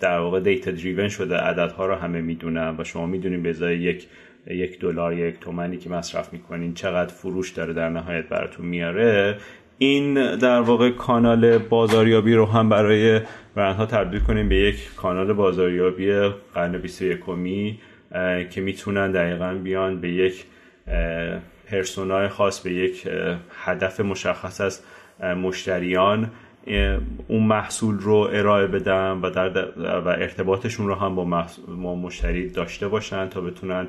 [0.01, 1.37] در واقع دیتا دریون شده.
[1.37, 4.07] عددها رو همه می‌دونن و شما می‌دونین به ازای یک
[4.47, 9.37] یک دلار یک تومنی که مصرف می‌کنین چقدر فروش داره در نهایت براتون میاره.
[9.79, 13.21] این در واقع کانال بازاریابی رو هم برای
[13.55, 16.13] برندها تبدیل کنیم به یک کانال بازاریابی
[16.55, 17.21] قرن 21
[18.51, 20.45] که می‌تونن دقیقا بیان به یک
[21.67, 23.09] پرسونای خاص به یک
[23.65, 24.81] هدف مشخص از
[25.21, 26.31] مشتریان
[27.29, 29.69] اون محصول رو ارائه بدن و, در
[30.01, 33.87] و ارتباطشون رو هم با, مشتری داشته باشن تا بتونن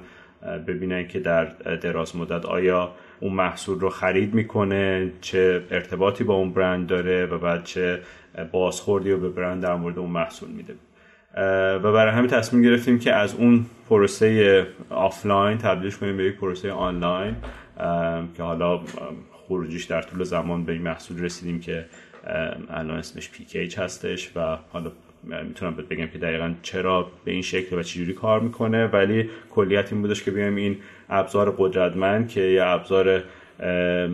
[0.68, 6.54] ببینن که در دراز مدت آیا اون محصول رو خرید می‌کنه چه ارتباطی با اون
[6.54, 8.00] برند داره و بعد چه
[8.52, 10.76] بازخوردی رو به برند در مورد اون محصول میده.
[11.84, 16.72] و برای همین تصمیم گرفتیم که از اون پروسه آفلاین تبدیلش کنیم به یک پروسه
[16.72, 17.36] آنلاین
[18.38, 18.80] که حالا
[19.48, 21.86] خروجیش در طول زمان به این محصول رسیدیم که
[22.70, 24.92] الان اسمش پیکیج هستش و حالا
[25.24, 30.02] می‌تونم بگم که دقیقا چرا به این شکل و چجوری کار می‌کنه ولی کلیت این
[30.02, 30.78] بودش که بیایم این
[31.10, 33.24] ابزار قدرتمند که یه ابزار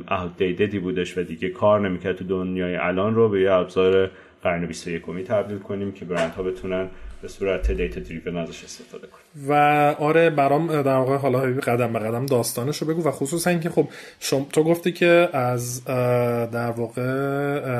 [0.09, 4.09] اوتدیدی بودش و دیگه کار نمی‌کرد تو دنیای الان رو به یه ابزار
[4.43, 6.87] قرن 21 تبدیل کنیم که برندها بتونن
[7.21, 9.49] به صورت دیتا دریون ازش استفاده کنیم.
[9.49, 9.53] و
[9.99, 13.87] آره برام در واقع حالا قدم به قدم داستانش رو بگو و خصوصا اینکه خب
[14.19, 15.85] شما تو گفتی که از
[16.51, 17.01] در واقع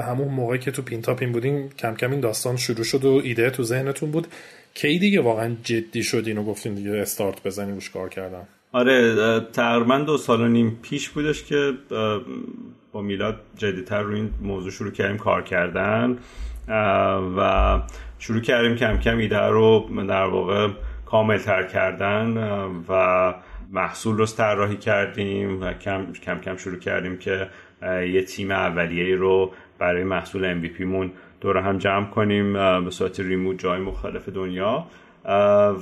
[0.02, 3.50] همون موقعی که تو پین تاپین بودین کم کم این داستان شروع شد و ایده
[3.50, 4.28] تو ذهنتون بود.
[4.74, 9.98] کی دیگه واقعا جدی شدین و گفتین دیگه؟ استارت بزنین روش کار کردن آره تقریبا
[9.98, 11.74] دو سال و نیم پیش بودش که
[12.92, 16.18] با میلاد جدیتر رو این موضوع شروع کردیم کار کردن.
[17.38, 17.82] و
[18.20, 20.68] شروع کردیم کم کم ایده رو در واقع
[21.06, 22.38] کامل تر کردن
[22.90, 23.34] و
[23.72, 27.48] محصول رو طراحی کردیم و کم کم کم شروع کردیم که
[28.14, 32.54] یه تیم اولیه رو برای محصول MVP مون دور هم جمع کنیم
[32.84, 34.86] به صورت ریموت جای مختلف دنیا.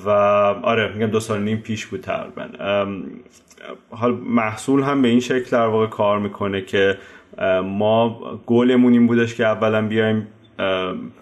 [0.06, 0.10] و
[0.64, 2.48] آره میگم دو سال نیم پیش بود تقریبا.
[3.90, 6.98] حال محصول هم به این شکل در واقع کار می‌کنه که
[7.64, 10.28] ما گلمون این بودش که اولا بیایم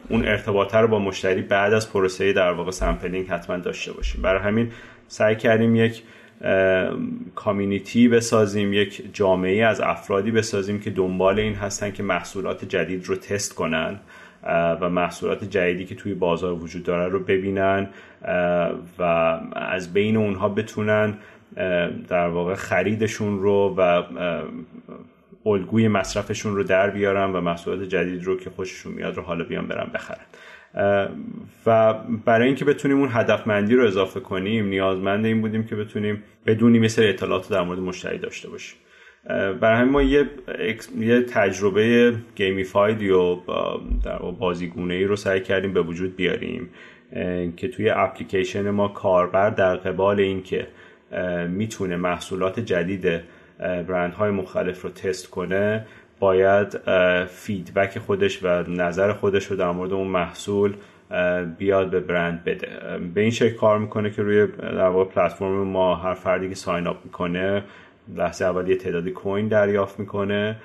[0.10, 4.22] اون ارتباطه رو با مشتری بعد از پروسه در واقع sampling حتما داشته باشیم.
[4.22, 4.72] برای همین
[5.08, 6.04] سعی کردیم یک
[7.36, 13.16] community بسازیم یک جامعه از افرادی بسازیم که دنبال این هستن که محصولات جدید رو
[13.16, 14.00] تست کنن
[14.82, 17.90] و محصولات جدیدی که توی بازار وجود داره رو ببینن
[19.00, 19.04] و
[19.56, 21.18] از بین اونها بتونن
[22.08, 24.04] در واقع خریدشون رو و
[25.46, 29.68] الگوی مصرفشون رو در بیارن و محصولات جدید رو که خوششون میاد رو حالا بیان
[29.68, 30.26] برن بخرن.
[31.66, 31.94] و
[32.26, 37.04] برای اینکه بتونیم اون هدفمندی رو اضافه کنیم نیازمند این بودیم که بتونیم بدونیم مثل
[37.04, 38.78] اطلاعات در مورد مشتری داشته باشیم.
[39.62, 40.30] برای همین ما یه,
[41.00, 43.36] یه تجربه gamified ی و
[44.04, 46.70] در بازیگونه ای رو سعی کردیم به وجود بیاریم
[47.58, 50.68] که توی اپلیکیشن ما کاربر در قبال اینکه
[51.50, 53.22] می‌تونه محصولات جدید
[53.60, 55.86] برندهای مختلف رو تست کنه
[56.20, 56.80] باید
[57.26, 60.76] feedback خودش و نظر خودش رو در مورد اون محصول
[61.58, 62.68] بیاد به برند بده.
[63.14, 66.88] به این شکل کار می‌کنه که روی در واقع پلتفرم ما هر فردی که sign
[66.88, 67.64] up می‌کنه
[68.16, 70.56] لحظه اول یه تعدادی coin دریافت می‌کنه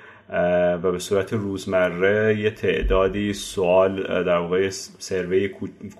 [0.83, 5.49] و به صورت روزمره یه تعدادی سوال در واقع survey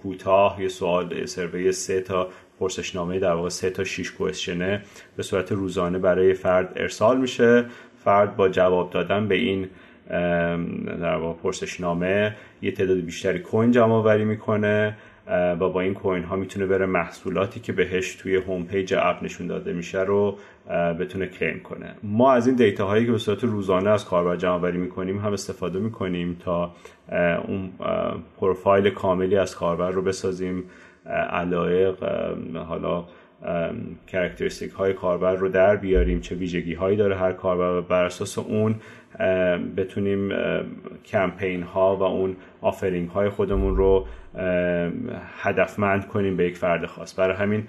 [0.03, 2.29] کوتاه یه سوال survey سه تا
[2.61, 4.81] پرسشنامه در واقع سه تا 6 question ه
[5.17, 7.65] به صورت روزانه برای فرد ارسال میشه.
[8.03, 9.67] فرد با جواب دادن به این
[11.01, 14.97] در واقع پرسشنامه یه تعداد بیشتری coin جمع آوری می‌کنه.
[15.59, 19.47] و با این coin ها می‌تونه بره محصولاتی که بهش توی home page app نشون
[19.47, 20.37] داده میشه رو
[20.99, 21.95] بتونه claim کنه.
[22.03, 25.33] ما از این data هایی که به صورت روزانه از کاربر جمع آوری می‌کنیم هم
[25.33, 26.71] استفاده می‌کنیم تا
[27.47, 27.69] اون
[28.39, 30.63] پروفایل کاملی از کاربر رو بسازیم.
[31.05, 32.03] علایق
[32.55, 33.05] حالا
[34.07, 38.37] characteristic های کاربر رو در بیاریم چه ویژگی هایی داره هر کاربر و بر اساس
[38.37, 38.75] اون
[39.77, 40.31] بتونیم
[41.05, 44.07] کمپین ها و اون offering های خودمون رو
[45.41, 47.19] هدفمند کنیم به یک فرد خاص.
[47.19, 47.67] برای همین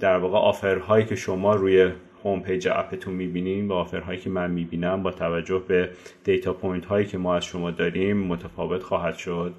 [0.00, 1.90] در واقع offer هایی که شما روی
[2.24, 5.90] home page app تون می‌بینین و offer هایی که من می‌بینم با توجه به
[6.24, 9.54] data point هایی که ما از شما داریم متفاوت خواهد شد.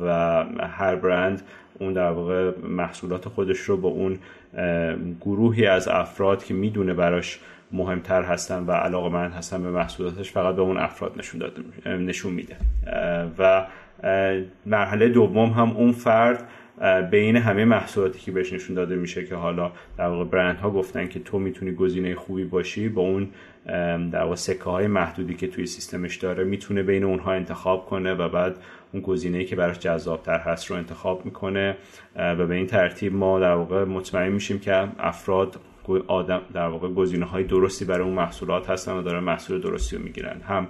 [0.00, 1.42] و هر برند
[1.78, 4.18] اون در واقع محصولات خودش رو با اون
[5.20, 7.40] گروهی از افراد که می‌دونه براش
[7.72, 11.62] مهمتر هستن و علاقه‌مند هستن به محصولاتش فقط به اون افراد نشون داده
[11.96, 12.56] نشون میده.
[13.38, 13.66] و
[14.66, 16.48] مرحله دوم هم اون فرد
[17.10, 21.08] بین همه محصولاتی که بهش نشون داده میشه که حالا در واقع برند ها گفتن
[21.08, 23.28] که تو می‌تونی گزینه خوبی باشی با اون
[24.10, 28.28] در واقع سکه های محدودی که توی سیستمش داره می‌تونه بین اونها انتخاب کنه و
[28.28, 28.56] بعد
[28.92, 31.76] اون گزینه‌ای که براش جذابتر هست رو انتخاب می‌کنه.
[32.16, 35.60] و به این ترتیب ما در واقع مطمئن میشیم که افراد
[36.06, 40.02] آدم در واقع گزینه های درستی برای اون محصولات هستن و دارن محصول درستی رو
[40.02, 40.40] می‌گیرن.
[40.40, 40.68] هم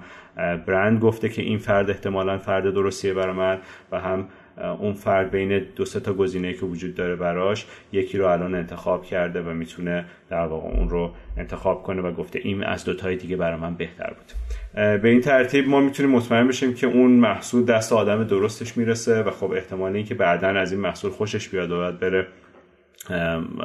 [0.66, 3.58] برند گفته که این فرد احتمالا فرد درستیه برای من
[3.92, 8.26] و هم اون فرد بین دو سه تا گزینه که وجود داره براش یکی رو
[8.26, 12.84] الان انتخاب کرده و می‌تونه در واقع اون رو انتخاب کنه و گفته این از
[12.84, 14.32] دو تای دیگه برای من بهتر بود.
[14.74, 19.30] به این ترتیب ما می‌تونیم مطمئن بشیم که اون محصول دست آدم درستش می‌رسه و
[19.30, 22.26] خب احتمال اینکه بعدا از این محصول خوشش بیاد و بره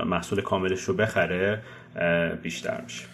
[0.06, 1.60] محصول کاملش رو بخره
[2.42, 3.06] بیشتر میشه.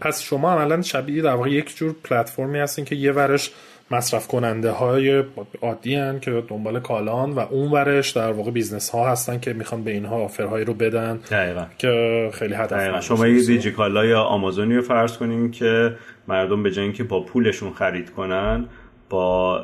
[0.00, 3.50] پس شما عملا شبیه در واقع یک جور پلتفرمی هستین که یه ورش
[3.90, 5.22] مصرف کننده های
[5.62, 9.84] عادی هن که دنبال کالان و اون ورش در واقع business ها هستن که می‌خوان
[9.84, 11.66] به اینها offer هایی رو بدن دقیقا.
[11.78, 15.92] که خیلی هدف شما یه دیجیکالا یا آمازونی رو فرض کنیم که
[16.28, 18.68] مردم به جای که با پولشون خرید کنن
[19.10, 19.58] با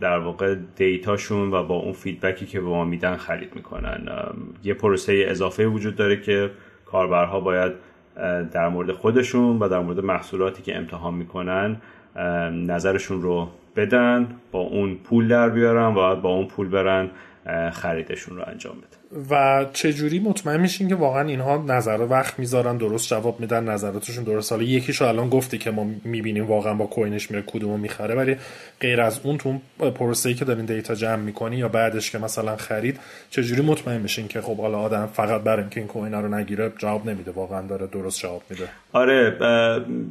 [0.00, 4.08] در واقع data شون و با اون feedback ی که به ما میدن خرید می‌کنن.
[4.64, 6.50] یه پروسه اضافه وجود داره که
[6.86, 7.72] کاربرها باید
[8.52, 11.76] در مورد خودشون و در مورد محصولاتی که امتحان می‌کنن
[12.52, 17.10] نظرشون رو بدن با اون پول در بیارن و با اون پول برن
[17.72, 22.76] خریدشون رو انجام بده و چه جوری مطمئن میشین که واقعا اینها نظر وقت می‌ذارن
[22.76, 24.52] درست جواب میدن نظراتشون درست.
[24.52, 28.36] حالا یکیشو الان گفتی که ما می‌بینیم واقعا با کوینش میره کدومو می‌خره ولی
[28.80, 29.58] غیر از اون تو
[29.90, 33.00] پروسه‌ای که دارین دیتا جمع می‌کنی یا بعدش که مثلا خرید
[33.30, 36.72] چه جوری مطمئن میشین که خب حالا آدم فقط برای اینکه این کوین رو نگیره
[36.78, 39.30] جواب نمیده واقعا داره درست جواب میده؟ آره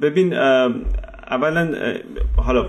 [0.01, 1.73] ببین اولا
[2.35, 2.65] حالا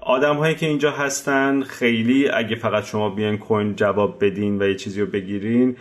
[0.00, 4.74] آدم هایی که اینجا هستن خیلی اگه فقط شما بیان کوین جواب بدین و یه
[4.74, 5.75] چیزی رو بگیرین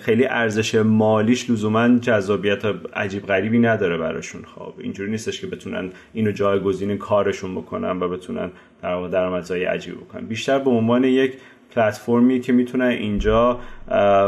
[0.00, 2.62] خیلی ارزش مالیش لزوما جذابیت
[2.94, 4.44] عجیب غریبی نداره براشون.
[4.54, 8.50] خب اینجوری نیستش که بتونن اینو جایگزین کارشون بکنن و بتونن
[8.82, 10.26] در درآمدزایی عجیب بکنن.
[10.26, 11.32] بیشتر به عنوان یک
[11.74, 13.60] پلتفرمی که می‌تونن اینجا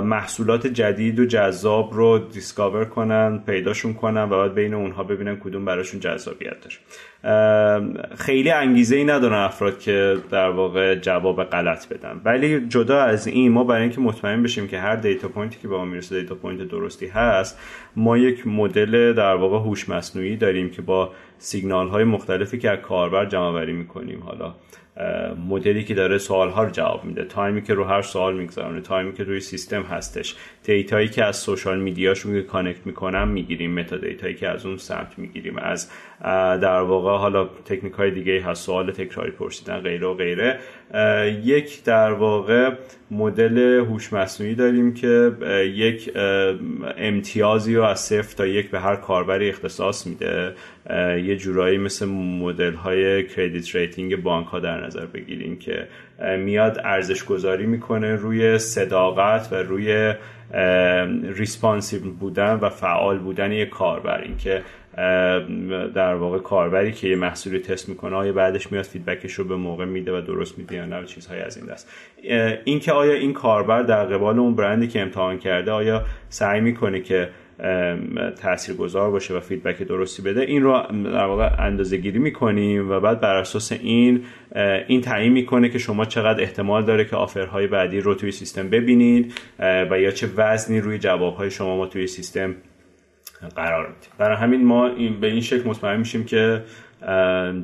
[0.05, 5.65] محصولات جدید و جذاب رو discover کنن پیداشون کنن و بعد بین اونها ببینن کدوم
[5.65, 6.77] براشون جذابیت داره.
[8.17, 12.21] خیلی انگیزه ای ندارن افراد که در واقع جواب غلط بدن.
[12.25, 15.69] ولی جدا از این ما برای اینکه مطمئن بشیم که هر data point ی که
[15.69, 17.59] به ما می‌رسه data point درستی هست
[17.97, 22.79] ما یک مدل در واقع هوش مصنوعی داریم که با سیگنال های مختلفی که از
[22.79, 24.23] کاربر جمع آوری می‌کنیم.
[24.23, 24.55] حالا
[25.49, 27.25] مدلی که داره سوال ها رو جواب میده.
[27.25, 30.37] time ی که رو هر سوال میگذارونه time ی که روی سیستم هستش.
[30.65, 34.77] data یی که از social media شون connect می‌کنن می‌گیریم metadata یی که از اون
[34.77, 35.59] سمت می‌گیریم.
[35.59, 35.91] از
[36.63, 40.59] در واقع حالا تکنیک های دیگه هست سوال تکراری پرسیدن غیره و غیره.
[41.45, 42.71] یک در واقع
[43.11, 45.33] مدل هوش مصنوعی داریم که
[45.75, 46.11] یک
[46.97, 50.53] امتیازی رو از صفر تا یک به هر کاربری اختصاص میده.
[51.25, 55.89] یه جورایی مثل مدل های credit rating بانک ها در نظر بگیریم که
[56.39, 60.15] میاد ارزش گذاری می‌کنه روی صداقت و روی
[61.37, 64.21] responsive بودن و فعال بودن یک کاربر.
[64.21, 64.63] اینکه
[65.95, 69.57] در واقع کاربری که یه محصولی تست می‌کنه آیا بعدش میاد feedback ش رو به
[69.57, 71.89] موقع میده و درست میده یا نه چیزهای از این دست.
[72.65, 77.29] اینکه آیا این کاربر در قبال اون برندی که امتحان کرده آیا سعی می‌کنه که
[78.79, 83.21] گذار باشه و فیدبک درستی بده این رو در واقع اندازه گیری می‌کنیم و بعد
[83.21, 84.25] بر اساس این
[84.89, 89.35] این تعیین می‌کنه که شما چقدر احتمال داره که آفرهای بعدی رو توی سیستم ببینید
[89.91, 92.55] و یا چه وزنی روی جوابهای شما ما توی سیستم
[93.49, 94.11] قرار میدیم.
[94.19, 96.63] برای همین ما این به این شکل مطمئن میشیم که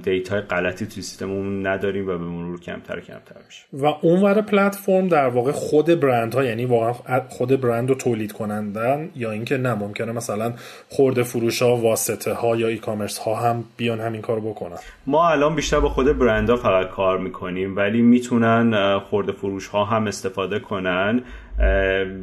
[0.02, 3.64] دیتا غلطی توی سیستممون نداریم و به مرور کمتر و کمتر میشه.
[3.72, 9.10] و اونور پلتفرم در واقع خود برند ها یعنی واقعا خود برند رو تولید کنندن
[9.16, 10.52] یا اینکه نه ممکنه مثلا
[10.88, 14.78] خورده فروش ها واسطه ها یا ای کامرس ها هم بیان همین کار بکنن.
[15.06, 19.84] ما الان بیشتر با خود برند ها فقط کار می‌کنیم ولی می‌تونن خورده فروش ها
[19.84, 21.22] هم استفاده کنن.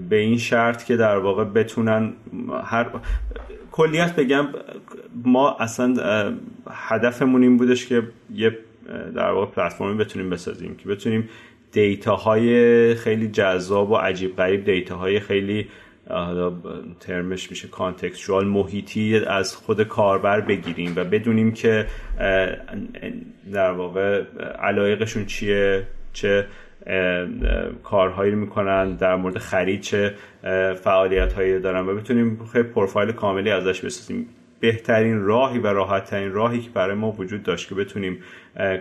[0.10, 2.14] به این شرط که در واقع بتونن
[2.64, 2.90] هر
[3.72, 4.48] کلیت بگم
[5.24, 5.96] ما اصلا
[6.72, 8.58] هدفمون این بودش که یه
[9.16, 11.30] در واقع پلتفرمی بتونیم بسازیم که بتونیم
[11.72, 15.68] دیتا های خیلی جذاب و عجیب غریب دیتا های خیلی
[17.00, 21.88] ترمش میشه کانتکستوال محیطی از خود کاربر بگیریم و بدونیم که
[23.54, 24.24] در واقع
[24.60, 26.48] علایقشون چیه چه
[27.84, 30.14] کارهایی می‌کنن در مورد خرید چه
[30.84, 34.28] فعالیت هایی دارن و بتونیم خیلی پروفایل کاملی ازش بسازیم.
[34.60, 38.20] بهترین راهی و راحت ترین راهی که برای ما وجود داشت که بتونیم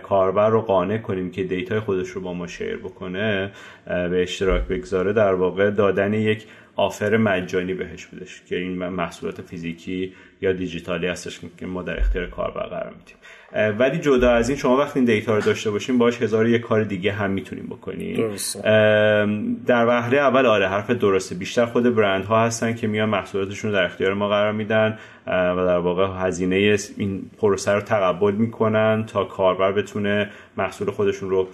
[0.03, 3.51] کاربر رو قانع کنیم که data ی خودش رو با ما share بکنه
[3.85, 10.13] به اشتراک بگذاره در واقع دادن یک offer مجانی بهش بودش که این محصولات فیزیکی
[10.41, 13.15] یا دیجیتالی هستش که ما در اختیار کاربر قرار میدیم.
[13.55, 16.83] ولی جدا از این شما وقتی این data رو داشته باشین باش هزار یک کار
[16.83, 18.35] دیگه هم می‌تونیم بکنیم
[19.65, 21.35] در وهله اول آره حرف درسته.
[21.35, 25.55] بیشتر خود برند ها هستن که میان محصولاتشون رو در اختیار ما قرار میدن و
[25.55, 31.47] در واقع هزینه این پروسه رو تقبل می‌کنن تا کاربر بتونه محصول خودشون رو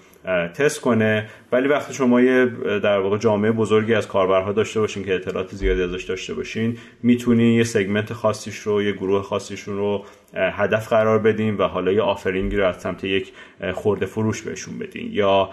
[0.53, 1.29] تست کنه.
[1.51, 2.45] ولی وقتی شما یه
[2.79, 7.57] در واقع جامعه بزرگی از کاربرها داشته باشین که اطلاعات زیادی ازش داشته باشین می‌تونین
[7.57, 12.57] یه سگمنت خاصیش رو یه گروه خاصیشون رو هدف قرار بدین و حالا یه آفرینگی
[12.57, 13.31] رو از سمت یک
[13.73, 15.09] خورده فروش بهشون بدین.
[15.11, 15.49] یا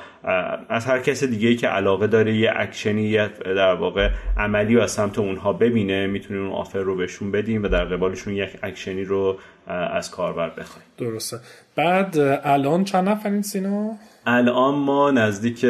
[0.69, 5.19] از هر کس دیگه که علاقه داره یه اکشنی در واقع عملی و از سمت
[5.19, 10.11] اونها ببینه می‌تونین اون offer رو بهشون بدین و در قبالشون یک اکشنی رو از
[10.11, 10.87] کاربر بخواین.
[10.99, 11.37] درسته.
[11.77, 13.91] بعد الان چند نفرین سینا؟
[14.29, 15.65] الان ما نزدیک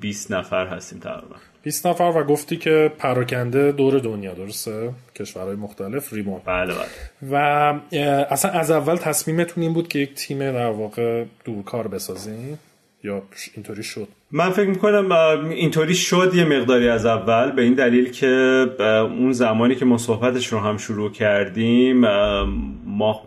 [0.00, 1.36] 20 نفر هستیم تقریبا.
[1.62, 6.42] 20 نفر و گفتی که پراکنده دور دنیا درسته؟ کشورهای مختلف remote.
[6.44, 7.30] بله بله.
[7.32, 7.34] و
[8.30, 12.58] اصلا از اول تصمیمتون این بود که یک تیم در واقع دورکار بسازین؟
[13.04, 13.22] یا
[13.54, 15.12] اینطوری شد؟ من فکر می‌کنم
[15.50, 18.26] اینطوری شد یه مقداری از اول به این دلیل که
[19.18, 21.98] اون زمانی که ما صحبتش رو هم شروع کردیم
[22.86, 23.22] ما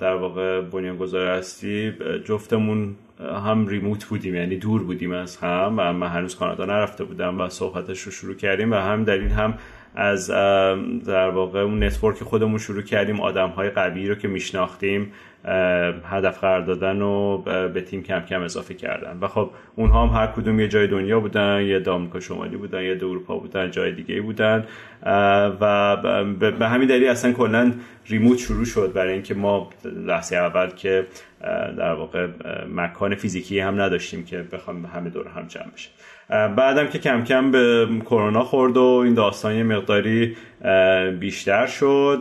[0.00, 1.92] در واقع بنیانگذار هستی
[2.24, 7.40] جفتمون هم ریموت بودیم یعنی دور بودیم از هم و من هنوز کانادا نرفته بودم
[7.40, 9.54] و صحبتش رو شروع کردیم و هم دلیل هم
[9.94, 10.30] از
[11.06, 15.12] در واقع اون network خودمون شروع کردیم آدم های قوی رو که میشناختیم.
[16.04, 19.18] هدف قرار دادن و به تیم کم کم اضافه کردن.
[19.20, 22.82] و خب اونها هم هر کدوم یه جای دنیا بودن یه عده امریکا شمالی بودن
[22.82, 24.66] یه اروپا بودن جای دیگه بودن.
[25.60, 25.96] و
[26.58, 27.72] به همین دلیل اصلا کلا
[28.06, 31.06] remote شروع شد برای اینکه ما لحظه اول که
[31.78, 32.28] در واقع
[32.68, 35.90] مکان فیزیکی هم نداشتیم که بخوام همه دور هم جمع بشه.
[36.30, 40.36] بعدم که کم کم به کرونا خورد و این داستان یه مقداری
[41.20, 42.20] بیشتر شد.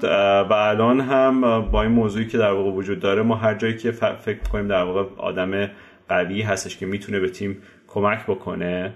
[0.50, 3.92] و الان هم با این موضوعی که در واقع وجود داره ما هر جایی که
[3.92, 5.70] فکر کنیم در واقع آدم
[6.10, 8.94] قوی هستش که می‌تونه به تیم کمک بکنه.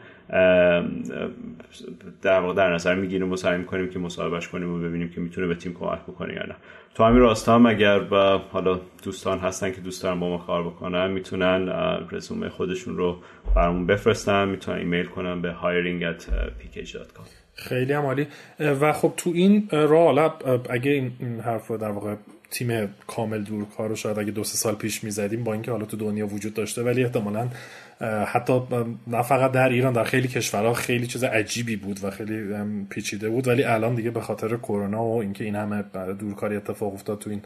[2.22, 5.48] در واقع در نظر می‌گیریم و سعی می‌کنیم که مصاحبهش کنیم و ببینیم که می‌تونه
[5.48, 6.56] به تیم کمک بکنه یا نه.
[6.96, 10.63] تو همین راستا هم اگر با حالا دوستان هستن که دوست دارن با ما کار
[10.63, 11.69] بکنن می‌تونن
[12.12, 13.17] رزومه خودشون رو
[13.56, 16.24] برامون بفرستن می‌تونن ایمیل کنن به hiring at
[16.60, 18.28] pkg.com خیلی هم عالی.
[18.60, 20.38] و خب تو این راه
[20.69, 22.15] اگه این حرف رو در واقع
[22.54, 25.86] تیم کامل دور کار رو شاید اگه دو سه سال پیش می‌زدیم با اینکه حالا
[25.86, 27.48] تو دنیا وجود داشته ولی احتمالا
[28.26, 28.62] حتی
[29.08, 32.54] نه فقط در ایران در خیلی کشورها خیلی چیز عجیبی بود و خیلی
[32.89, 33.48] پیچیده بود.
[33.48, 35.84] ولی الان دیگه به خاطر کرونا و اینکه این همه
[36.20, 37.42] دورکاری اتفاق افتاد تو این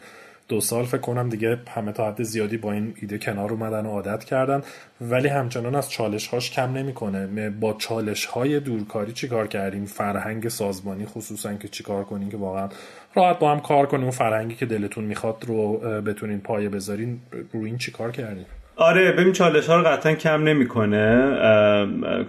[0.48, 3.90] دو سال فکر کنم دیگه همه تا حد زیادی با این ایده کنار اومدن و
[3.90, 4.64] عادت کردن.
[5.02, 7.50] ولی همچنان از چالش هاش کم نمی‌کنه.
[7.50, 12.70] با چالش های دورکاری چیکار کردیم؟ فرهنگ سازمانی خصوصا که چیکار کنیم که واقعا
[13.16, 17.20] راحت با هم کار کنیم و فرهنگی که دلتون می‌خواد رو بتونین پایه بذارین
[17.54, 18.46] رو این چیکار کردیم
[18.80, 21.38] آره ببین چالش ها رو قطعا کم نمی‌کنه.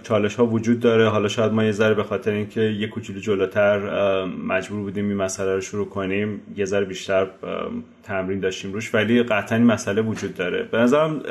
[0.03, 1.09] چالش ها وجود داره.
[1.09, 3.79] حالا شاید ما یه ذره به خاطر اینکه یه کوچولو جلوتر
[4.25, 7.27] مجبور بودیم این مسئله رو شروع کنیم یه ذره بیشتر
[8.03, 10.63] تمرین داشتیم روش ولی قطعا این مسئله وجود داره.
[10.63, 11.21] به نظرم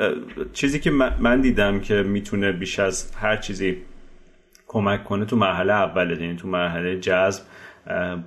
[0.53, 3.77] چیزی که من دیدم که می‌تونه بیش از هر چیزی
[4.67, 7.43] کمک کنه تو مرحله اوله یعنی تو مرحله جذب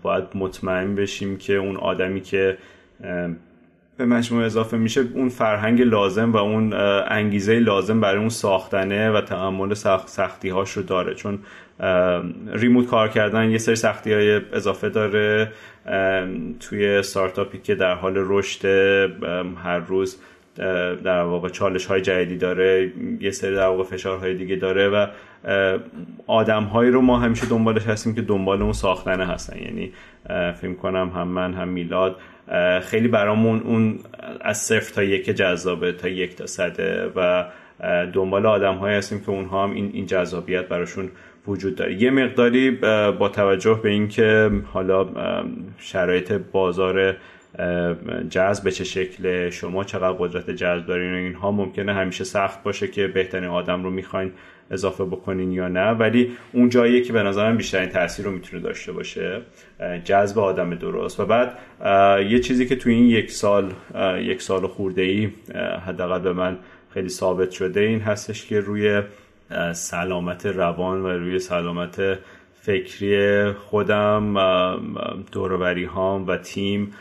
[0.01, 2.57] باید مطمئن بشیم که اون آدمی که
[4.01, 6.73] به مجموعه اضافه میشه اون فرهنگ لازم و اون
[7.07, 9.73] انگیزه لازم برای اون ساختنه و تحمل
[10.05, 11.13] سختی هاش رو داره.
[11.13, 11.39] چون
[12.53, 15.51] ریموت کار کردن یه سری سختی های اضافه داره
[16.59, 18.65] توی استارتاپی که در حال رشد
[19.63, 20.17] هر روز
[21.03, 25.07] در واقع چالش های جدیدی داره یه سری در واقع فشارهای دیگه داره و
[26.27, 29.57] آدم هایی رو ما همیشه دنبالش هستیم که دنبال اون ساختنه هستن.
[29.57, 29.93] یعنی
[30.53, 32.15] فکر کنم هم من هم میلاد
[32.81, 33.99] خیلی برامون اون
[34.41, 37.45] از صفر تا یک جذابه تا یک تا صده و
[38.13, 41.09] دنبال آدم هایی هستیم که اونها هم این, این جذابیت براشون
[41.47, 42.01] وجود داره.
[42.01, 42.71] یه مقداری
[43.19, 45.07] با توجه به اینکه حالا
[45.77, 47.15] شرایط بازار
[48.29, 53.07] جذب چه شکل شما چقدر قدرت جذب دارین و اینها ممکنه همیشه سخت باشه که
[53.07, 54.31] بهترین آدم رو می‌خواین
[54.71, 55.91] اضافه بکنین یا نه.
[55.91, 59.41] ولی اون جاییه که به نظرم بیشترین تاثیر رو می‌تونه داشته باشه
[60.03, 61.19] جذب آدم درست.
[61.19, 61.57] و بعد
[62.29, 63.73] یه چیزی که تو این یک سال
[64.19, 65.29] یک سال خورده ای
[65.87, 66.57] حداقل به من
[66.93, 69.01] خیلی ثابت شده این هستش که روی
[69.73, 72.19] سلامت روان و روی سلامت
[72.61, 74.33] فکری خودم
[75.31, 76.93] دوروری هام و تیم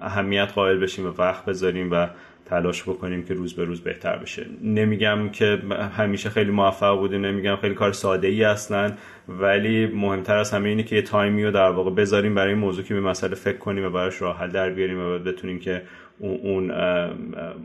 [0.00, 2.06] اهمیت قائل بشیم و وقت بذاریم و
[2.50, 4.46] تلاش بکنیم که روز به روز بهتر بشه.
[4.62, 5.58] نمیگم که
[5.96, 8.92] همیشه خیلی موفق بودیم نمیگم خیلی کار ساده ای اصلا
[9.28, 12.84] ولی مهمتر از همه اینه که یه تایمی رو در واقع بذاریم برای این موضوع
[12.84, 15.82] که به مسئله فکر کنیم و براش راه حل در بیاریم و بتونیم که
[16.18, 16.70] اون,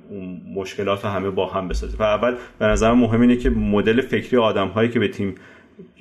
[0.10, 2.00] اون مشکلات رو همه با هم بسازیم.
[2.00, 5.36] و اول به نظر مهم اینه که مدل فکری آدم هایی که به تیم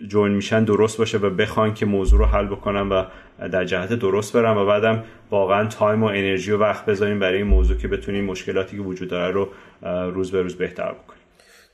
[0.09, 3.05] join میشن درست باشه و بخوان که موضوع رو حل بکنن و
[3.49, 7.47] در جهت درست برن و بعدم واقعا time و انرژی و وقت بذاریم برای این
[7.47, 9.49] موضوع که بتونیم مشکلاتی که وجود داره رو
[10.13, 11.23] روز به روز بهتر بکنیم.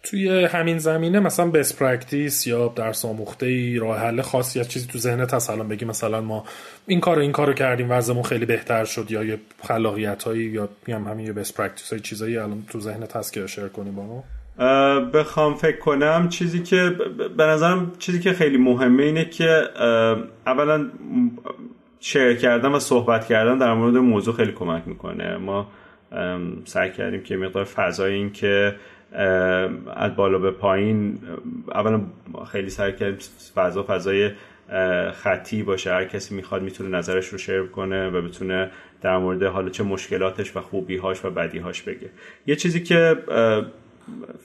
[0.02, 4.86] توی همین زمینه مثلا best practice یا درس آموخته ای راه حل خاصی از چیزی
[4.86, 6.44] تو ذهنت هست؟ الان بگی مثلا ما
[6.86, 11.26] این کارو این کارو کردیم وضعمون خیلی بهتر شد یا یه خلاقیت هایی یا همین
[11.26, 14.24] یه best practice های چیزایی الان تو ذهنت هست که share کنی با ما؟
[15.14, 16.96] بخوام فکر کنم چیزی که
[17.36, 19.68] به نظرم چیزی که خیلی مهمه اینه که
[20.46, 20.88] اولا
[22.00, 25.36] share کردن و صحبت کردن در مورد موضوع خیلی کمک می‌کنه.
[25.36, 25.68] ما
[26.64, 28.74] سعی کردیم که مقدار فضای این که
[29.96, 31.18] از بالا به پایین
[31.74, 32.00] اولا
[32.52, 33.18] خیلی سعی کردیم
[33.54, 34.30] فضا فضای
[35.12, 35.92] خطی باشه.
[35.92, 38.70] هر کسی می‌خواد می‌تونه نظرش رو شیر کنه و بتونه
[39.02, 42.10] در مورد حالا چه مشکلاتش و خوبیهاش و بدیهاش بگه.
[42.46, 43.16] یه چیزی که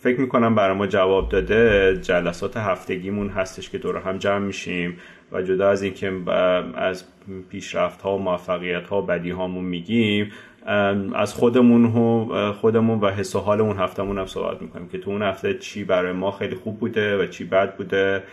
[0.01, 4.97] فکر می‌کنم برای ما جواب داده جلسات هفتگیمون هستش که دور هم جمع میشیم
[5.31, 6.11] و جدا از اینکه
[6.75, 7.03] از
[7.49, 10.31] پیشرفت ها و موفقیت ها و بدی هامون میگیم
[11.15, 15.21] از خودمون و خودمون و حس و حالمون هفتمون هم صحبت می‌کنیم که تو اون
[15.21, 18.23] هفته چی برای ما خیلی خوب بوده و چی بد بوده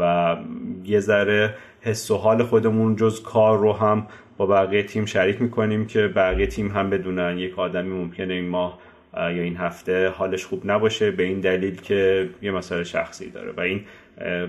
[0.00, 0.36] و
[0.84, 4.06] یه ذره حس و حال خودمون جز کار رو هم
[4.36, 8.78] با بقیه تیم شریک می‌کنیم که بقیه تیم هم بدونن یک آدمی ممکنه این ماه
[9.16, 13.60] یا این هفته حالش خوب نباشه به این دلیل که یه مسئله شخصی داره و
[13.60, 13.84] این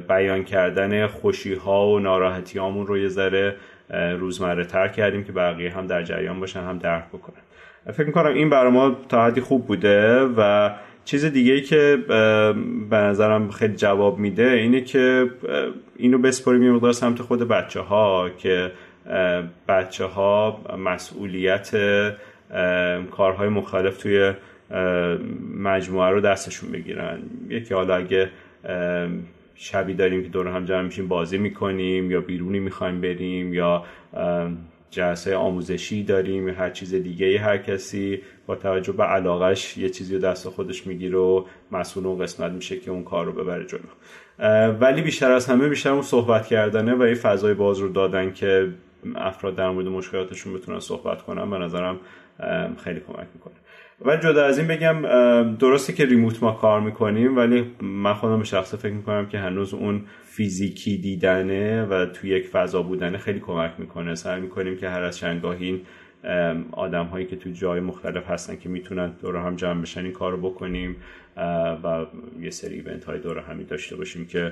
[0.08, 3.56] بیان کردن خوشی ها و ناراحتی هامون رو یه ذره
[4.20, 7.42] روزمره تر کردیم که بقیه هم در جریان باشن هم درک بکنن.
[7.94, 10.72] فکر می‌کنم این برای ما تا حدی خوب بوده و
[11.06, 11.98] چیز دیگه که
[12.90, 15.30] به نظرم خیلی جواب میده اینه که
[15.96, 18.72] اینو بسپاریم یه مقدار سمت خود بچه ها که
[19.68, 21.72] بچه ها مسئولیت
[23.12, 24.34] کارهای مختلف توی
[25.58, 27.20] مجموعه رو دستشون بگیرن.
[27.50, 28.30] یکی حالا اگه
[29.56, 33.84] شبی داریم که دور هم جمع میشیم بازی می‌کنیم یا بیرونی می‌خوایم بریم یا
[34.90, 40.16] جلسه آموزشی داریم یا هر چیز دیگه هر کسی با توجه به علاقش یه چیزی
[40.16, 43.80] رو دست خودش می‌گیره و مسئول اون قسمت میشه که اون کار رو ببره جلو.
[44.72, 48.70] ولی بیشتر از همه بیشتر اون صحبت کردنه و یه فضای باز رو دادن که
[49.16, 52.00] افراد در مورد مشکلاتشون بتونن صحبت کنن به نظرم
[52.84, 53.54] خیلی کمک می‌کنه.
[54.06, 55.02] ولی جدا از این بگم
[55.56, 59.74] درسته که ریموت ما کار می‌کنیم ولی من خودم به شخصه فکر می‌کنم که هنوز
[59.74, 64.16] اون فیزیکی دیدنه و توی یک فضا بودنه خیلی کمک می‌کنه.
[64.16, 65.82] سعی می‌کنیم که هر از چندگاهی
[66.72, 70.38] آدم هایی که تو جای مختلف هستن که می‌تونن دور هم جمع بشن این کار
[70.38, 70.96] بکنیم.
[71.84, 72.06] و
[72.42, 74.52] یه سری event های دور همی داشته باشیم که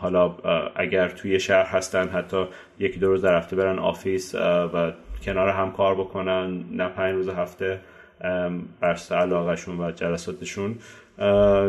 [0.00, 0.36] حالا
[0.76, 2.44] اگر توی شهر هستن حتی
[2.78, 4.34] یکی دو روز در هفته برن office
[4.74, 4.92] و
[5.22, 7.80] کنار هم کار بکنن نه پنج روز هفته.
[8.80, 10.78] بر علاقهشون و جلساتشون.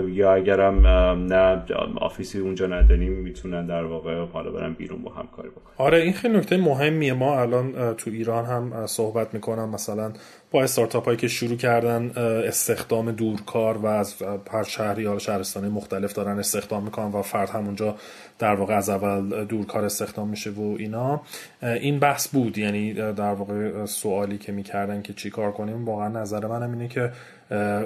[0.10, 0.88] یا اگرم
[1.34, 1.64] نه
[1.97, 5.74] office ی اونجا نداریم می‌تونن در واقع حالا برن بیرون با هم کاری بکنن.
[5.78, 7.14] آره این خیلی نکته مهمیه.
[7.14, 9.70] ما الان تو ایران هم صحبت می‌کنم.
[9.70, 10.14] مثلا
[10.54, 12.12] با استارتاپ هایی که شروع کردن
[12.47, 14.16] استخدام دورکار و از
[14.51, 17.95] هر شهری یا شهرستانی مختلف دارن استخدام می‌کنن و فرد همونجا
[18.39, 21.22] در واقع از اول دورکار استخدام میشه و اینا.
[21.62, 22.58] این بحث بود.
[22.58, 27.12] یعنی در واقع سوالی که می‌کردن که چی کار کنیم واقعا نظر منم اینه که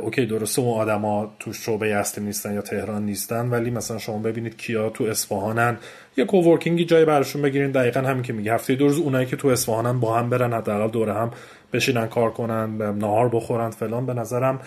[0.02, 4.58] اوکی درسته اون آدما تو شعبه اصلی نیستن یا تهران نیستن ولی مثلا شما ببینید
[4.58, 5.78] کیا تو اصفهانن.
[6.18, 7.72] یه کوورکینگی جای براشون بگیرین.
[7.72, 8.54] دقیقا همین که میگه.
[8.54, 11.32] هفته دو روز اونایی که تو اصفهانن با هم برن حداقل دوره هم
[11.74, 14.06] بشینن کار کنن نهار بخورن فلان.
[14.06, 14.60] به نظرم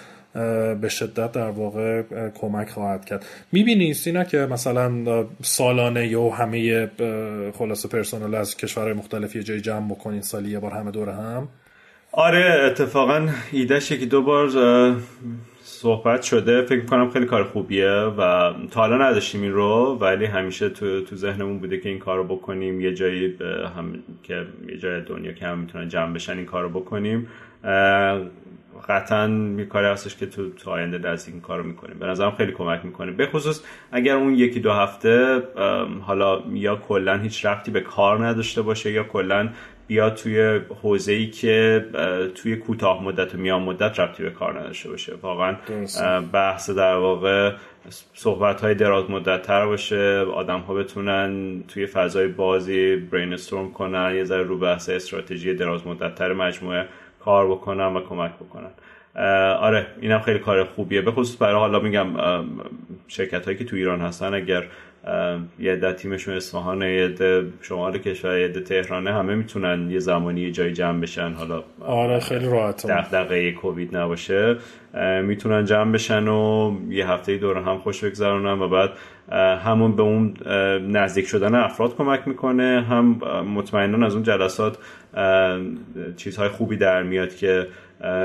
[0.81, 2.03] به شدت در واقع
[2.35, 3.27] کمک خواهد کرد.
[3.53, 6.91] می‌بینی سینا که مثلا سالانه یا همه
[7.59, 11.49] خلاصه پرسنل از کشورهای مختلف یه جای جمع بکنین سالی یه بار همه دوره هم؟
[12.13, 14.49] آره اتفاقا ایدهش که دو بار
[15.81, 20.69] صحبت شده فکر کنم خیلی کار خوبیه و تا حالا نداشتیم این رو ولی همیشه
[20.69, 23.39] تو, تو ذهنمون بوده که این کار رو بکنیم یه جایی
[23.77, 27.29] هم که یه جای دنیا که هم می‌تونن جمع بشن این کار رو بکنیم.
[28.89, 31.99] قطعا یه کاری هستش که تو تو آینده دست این کارو می‌کنیم.
[31.99, 33.13] به نظرم خیلی کمک می‌کنه.
[33.13, 33.63] به خصوص
[33.93, 35.43] اگر اون یکی دو هفته
[36.01, 39.49] حالا یا کلا هیچ رفتی به کار نداشته باشه یا کلا
[39.91, 41.85] بیاد توی حوزه ای که
[42.35, 45.15] توی کوتاه مدت و میان مدت رفتی به کار نداشته باشه.
[45.23, 45.57] واقعا
[46.33, 47.53] بحث در واقع
[48.15, 50.19] صحبت های دراز مدت تر باشه.
[50.35, 55.87] آدم ها بتونن توی فضای بازی برین استورم کنن یه ذره رو بحث استراتژی دراز
[55.87, 56.87] مدت تر مجموعه
[57.21, 58.71] کار بکنن و کمک بکنن.
[59.61, 61.03] آره اینم خیلی کار خوبیه.
[61.03, 62.07] به خصوص برای حالا میگم
[63.09, 64.67] شرکت هایی که تو ایران هستن اگر
[65.59, 70.41] یه عده تیمشون اصفهان یه عده شمال کشور یه عده تهرانه همه می‌تونن یه زمانی
[70.41, 71.33] یه جای جمع بشن.
[71.33, 74.57] حالا آره خیلی راحت دغدغه کووید نباشه.
[75.23, 78.91] می‌تونن جمع بشن و یه هفته دور هم خوش بگذرونن و بعد
[79.59, 80.35] همون به اون
[80.89, 82.87] نزدیک شدن افراد کمک می‌کنه.
[82.89, 83.07] هم
[83.55, 84.79] مطمئنا از اون جلسات
[86.17, 87.67] چیزهای خوبی در میاد که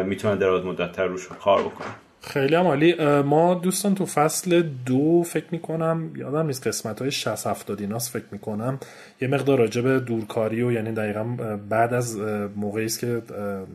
[0.06, 1.88] می‌تونن دراز مدت تر روش کار بکنن.
[2.28, 3.22] خیلی هم عالی.
[3.22, 8.26] ما دوستان تو فصل دو فکر می‌کنم یادم نیست قسمت های 60 70 ایناست فکر
[8.32, 8.80] می‌کنم
[9.22, 11.24] یه مقدار راجع به دورکاری و یعنی دقیقا
[11.70, 12.18] بعد از
[12.56, 13.22] موقعی است که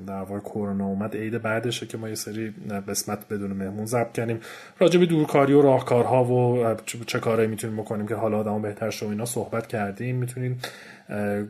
[0.07, 2.55] در واقع کرونا اومد عید بعدشه که ما یه سری
[2.89, 4.41] قسمت بدون مهمون ضبط کردیم.
[4.79, 6.75] راجع به دورکاری و راهکارها و
[7.07, 10.61] چه کارهایی می‌تونیم بکنیم که حالا آدمو بهتر شو اینا صحبت کردیم می‌تونیم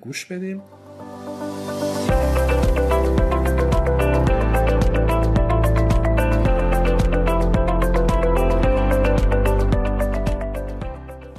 [0.00, 0.62] گوش بدیم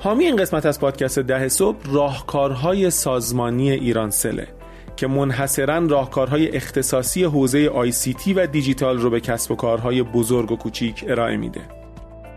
[0.04, 4.48] حامی این قسمت از پادکست ده صبح راهکارهای سازمانی ایرانسله
[4.96, 10.04] که منحصرا راهکارهای اختصاصی حوزه آی سی تی و دیجیتال رو به کسب و کارهای
[10.04, 11.62] بزرگ و کوچیک ارائه میده.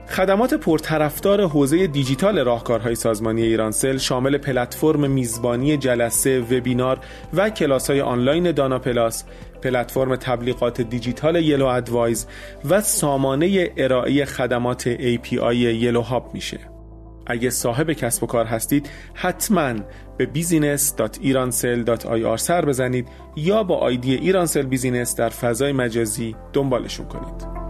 [0.08, 6.98] خدمات پرطرفدار حوزه دیجیتال راهکارهای سازمانی ایرانسل شامل پلتفرم میزبانی جلسه، وبینار
[7.34, 9.24] و کلاس‌های آنلاین دانا پلاس،
[9.62, 12.26] پلتفرم تبلیغات دیجیتال Yellow Adwise
[12.70, 16.73] و سامانه ارائه خدمات API Yellow Hub میشه.
[17.26, 19.74] اگه صاحب کسب و کار هستید حتما
[20.16, 27.64] به business.irancell.ir سر بزنید یا با آیدی ایرانسل business در فضای مجازی دنبالشون کنید.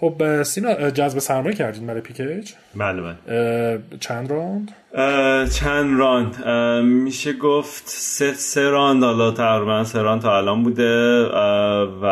[0.00, 3.78] خب سینا جذب سرمایه کردین برای Peekage؟ بله بله.
[4.00, 4.72] چند راند؟
[5.50, 6.46] چند راند؟
[6.84, 11.24] میشه گفت سه, سه راند حالا تقریبا سه راند تا الان بوده.
[12.02, 12.04] و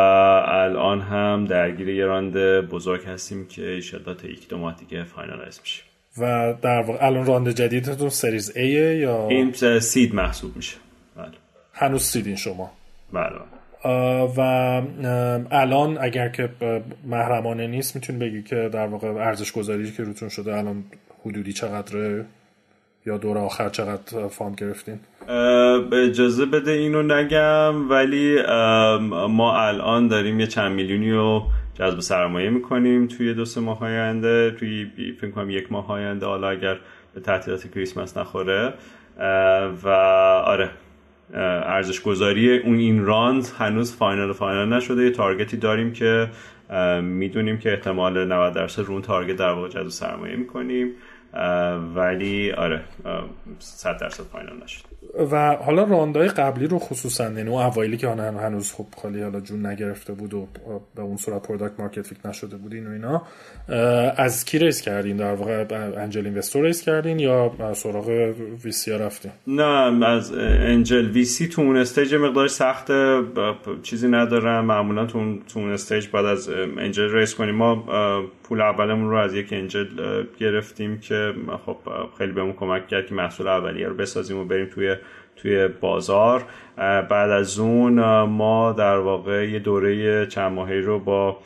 [0.47, 2.37] الان هم درگیر یه راند
[2.67, 5.83] بزرگ هستیم که ایشالله تا یک دو ماه دیگه finalize میشه.
[6.17, 10.77] و در واقع الان راند جدیدتون series A یا؟ این seed محسوب میشه.
[11.17, 11.31] بله.
[11.73, 12.71] هنوز seed ین شما.
[13.13, 13.58] بله, بله.
[14.37, 14.41] و
[15.51, 16.49] الان اگر که
[17.05, 20.83] محرمانه نیست می‌تونی بگی که در واقع ارزش گذاری که روتون شده الان
[21.25, 22.25] حدودی چقدره؟
[23.05, 24.99] یا دور آخر چقدر فاند گرفتین؟
[25.93, 28.41] اجازه بده اینو نگم ولی
[29.29, 34.51] ما الان داریم یه چند میلیونی رو جذب سرمایه می‌کنیم توی دو سه ماه آینده
[34.51, 36.77] توی فکر کنم یک ماه آینده حالا اگر
[37.13, 38.73] به تعطیلات کریسمس نخوره.
[39.83, 39.89] و
[40.45, 40.69] آره.
[41.33, 45.03] ارزش گذاری اون این راند هنوز final final نشده.
[45.03, 46.29] یه target ی داریم که
[47.01, 50.91] می‌دونیم که احتمال 90 درصد رو اون target در واقع جذب سرمایه می‌کنیم.
[51.95, 52.81] ولی آره
[53.59, 54.83] 100 درصد فاینال نشد.
[55.31, 59.65] و حالا راندای قبلی رو خصوصا یعنی اون اوایلی که هنوز خب خالی حالا جون
[59.65, 60.47] نگرفته بود و
[60.95, 63.21] به اون صورت product market fit نشده بود این و اینا
[64.17, 65.65] از کی raise کردین؟ در واقع
[65.97, 72.15] angel investor raise کردین یا سراغ VC رفتین؟ نه از angel VC تو اون stage
[72.15, 72.91] مقدار سخت
[73.83, 74.65] چیزی ندارم.
[74.65, 77.55] معمولا تو اون stage بعد از angel raise کنیم.
[77.55, 77.75] ما
[78.43, 79.87] پول اولمون رو از یک angel
[80.39, 81.18] گرفتیم که
[81.65, 81.77] خب
[82.17, 84.95] خیلی بهمون کمک کرد که محصول اولیه رو بسازیم و بریم توی
[85.35, 86.43] توی بازار.
[86.77, 91.37] بعد از اون ما در واقع یه دوره چند ماهی رو با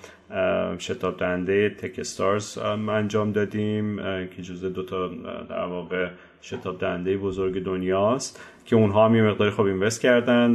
[0.80, 2.58] شتاب دهنده تک استارز
[2.90, 3.98] انجام دادیم
[4.28, 5.08] که جزء دو تا
[5.50, 6.08] در واقع
[6.42, 10.54] شتاب دهنده بزرگ دنیاست که اونها هم یه مقداری خوب اینوست کردن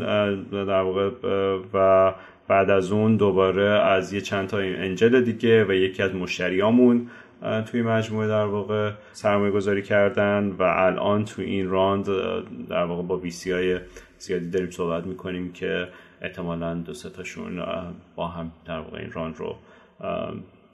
[0.51, 1.11] در واقع
[1.75, 2.15] و
[2.49, 7.07] بعد از اون دوباره از یه چند تا انجل دیگه و یکی از مشتریامون
[7.67, 12.07] توی مجموعه در واقع سرمایه گذاری کردن و الان توی این راند
[12.69, 13.81] در واقع با ویسی های
[14.19, 15.89] زیادی داریم صحبت می‌کنیم که
[16.23, 17.63] احتمالا دو تاشون
[18.17, 19.57] با هم در واقع این راند رو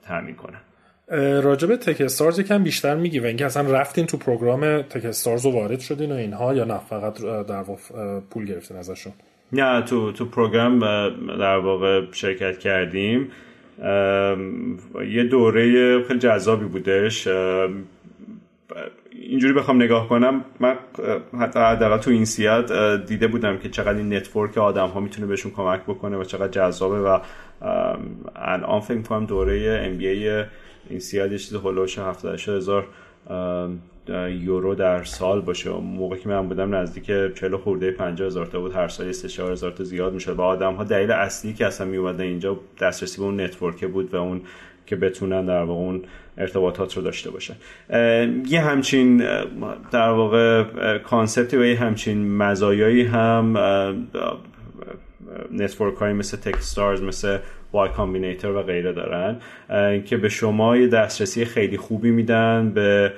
[0.07, 0.59] تامین کنن.
[1.41, 6.11] راجب Techstars یکم بیشتر میگی و اینکه اصلا رفتین تو program Techstars رو وارد شدین
[6.11, 7.63] و اینها یا نه؟ فقط در
[8.29, 9.13] پول گرفتین ازشون؟
[9.51, 10.79] نه تو تو program
[11.37, 13.31] در واقع شرکت کردیم.
[15.09, 17.27] یه دوره خیلی جذابی بودش.
[19.11, 20.75] اینجوری بخوام نگاه کنم من
[21.39, 25.81] حتی حداقل تو INSEAD دیده بودم که چقدر این network آدم ها می‌تونه بهشون کمک
[25.81, 27.19] بکنه و چقدر جذابه و
[28.35, 30.29] الان فکر کنم دوره MBA
[30.89, 32.87] INSEAD یه چیز هلوش 78 هزار
[34.09, 35.69] یورو در سال باشه.
[35.69, 38.75] موقعی که من بودم نزدیک 40 خورده 50 هزار تا بود.
[38.75, 41.97] هر سال 3 هزار تا زیاد میشه و آدم ها دلیل اصلی که اصلا میان
[41.97, 44.41] اینجا دسترسی به اون network بود و اون
[44.85, 46.01] که بتونن در واقع اون
[46.37, 47.55] ارتباطات رو داشته باشن.
[48.47, 49.17] یه همچین
[49.91, 50.63] در واقع
[50.97, 53.57] concept ی و یه همچین مزایایی هم
[55.51, 57.37] network های مثل Techstars مثل
[57.73, 59.39] Y Combinator و غیره دارن
[60.01, 63.13] که به شما یه دسترسی خیلی خوبی میدن به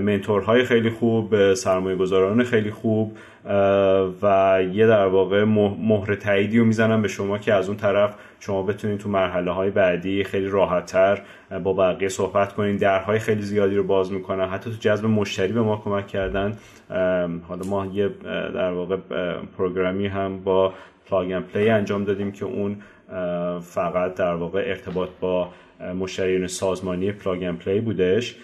[0.00, 3.16] mentor های خیلی خوب سرمایه گذاران خیلی خوب
[4.22, 8.62] و یه در واقع مهر تاییدی رو می‌زنن به شما که از اون طرف شما
[8.62, 11.20] بتونید تو مرحله های بعدی خیلی راحتتر
[11.64, 12.76] با بقیه صحبت کنین.
[12.76, 14.48] درهای خیلی زیادی رو باز می‌کنن.
[14.48, 16.56] حتی تو جذب مشتری به ما کمک کردن.
[17.48, 18.08] حالا ما یه
[18.54, 18.96] در واقع
[19.58, 20.72] program ی هم با
[21.10, 22.76] Plug and Play انجام دادیم که اون
[23.60, 25.48] فقط در واقع ارتباط با
[25.98, 28.36] مشتریان سازمانی Plug and Play بودش.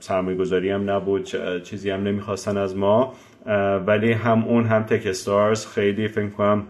[0.00, 1.24] سرمایه گذاری هم نبود
[1.62, 3.14] چیزی هم نمی‌خواستن از ما.
[3.86, 6.66] ولی هم اون هم Techstars خیلی فکر کنم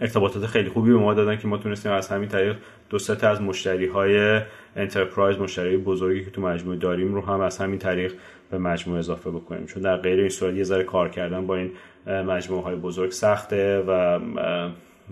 [0.00, 2.56] ارتباطات خیلی خوبی به ما دادن که ما تونستیم از همین طریق
[2.90, 4.40] دو تا از مشتری های
[4.76, 8.12] انترپرایز مشتری بزرگی که تو مجموعه داریم رو هم از همین طریق
[8.50, 9.66] به مجموعه اضافه بکنیم.
[9.66, 11.70] چون در غیر این صورت یه ذره کار کردن با این
[12.06, 14.20] مجموعه های بزرگ سخته و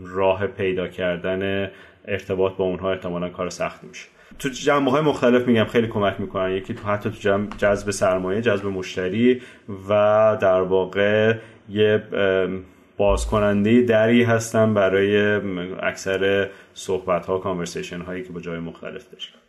[0.04, 1.70] راه پیدا کردن
[2.08, 4.06] ارتباط با اونها احتمالا کار سختی میشه.
[4.38, 6.50] تو جنبه های مختلف میگم خیلی کمک می‌کنن.
[6.50, 9.42] یکی تو حتی تو جذب سرمایه جذب مشتری
[9.88, 9.92] و
[10.40, 11.36] در واقع
[11.68, 12.02] یه
[12.96, 15.40] باز کننده دری هستن برای
[15.82, 17.38] اکثر صحبت ها
[18.06, 19.41] هایی که با جای مختلف داشتن.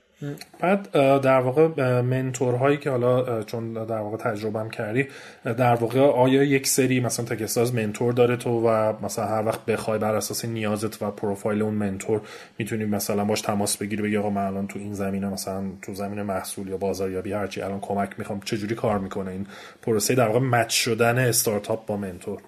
[0.59, 5.07] بعد در واقع منتورهایی که حالا چون در واقع تجربهم کردی
[5.43, 9.99] در واقع آیا یک سری مثلا تکستاز منتور داره تو و مثلا هر وقت بخوای
[9.99, 12.21] بر اساس نیازت و پروفایل اون منتور
[12.57, 16.21] می‌تونی مثلا باش تماس بگیری بگی آقا من الان تو این زمینه مثلا تو زمین
[16.21, 19.45] محصول یا بازاریابی هرچی الان کمک می‌خوام چجوری کار می‌کنه این
[19.81, 22.41] پروسه؟ در واقع match شدن استارتاپ با mentor.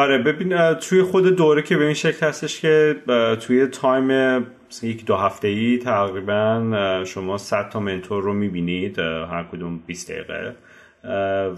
[0.00, 2.96] آره ببین توی خود دوره که به این شکل هستش که
[3.40, 4.40] توی تایم
[4.82, 10.54] یک دو هفته ای تقریبا شما 100 تا mentor رو می‌بینید هر کدوم 20 دقیقه.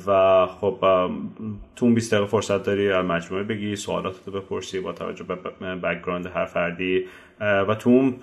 [0.06, 0.78] و خب
[1.76, 5.34] تو اون 20 دقیقه فرصت داری مجموعه رو بگی سوالات رو بپرسی با توجه به
[5.74, 7.04] background هر فردی.
[7.40, 8.14] و تو اون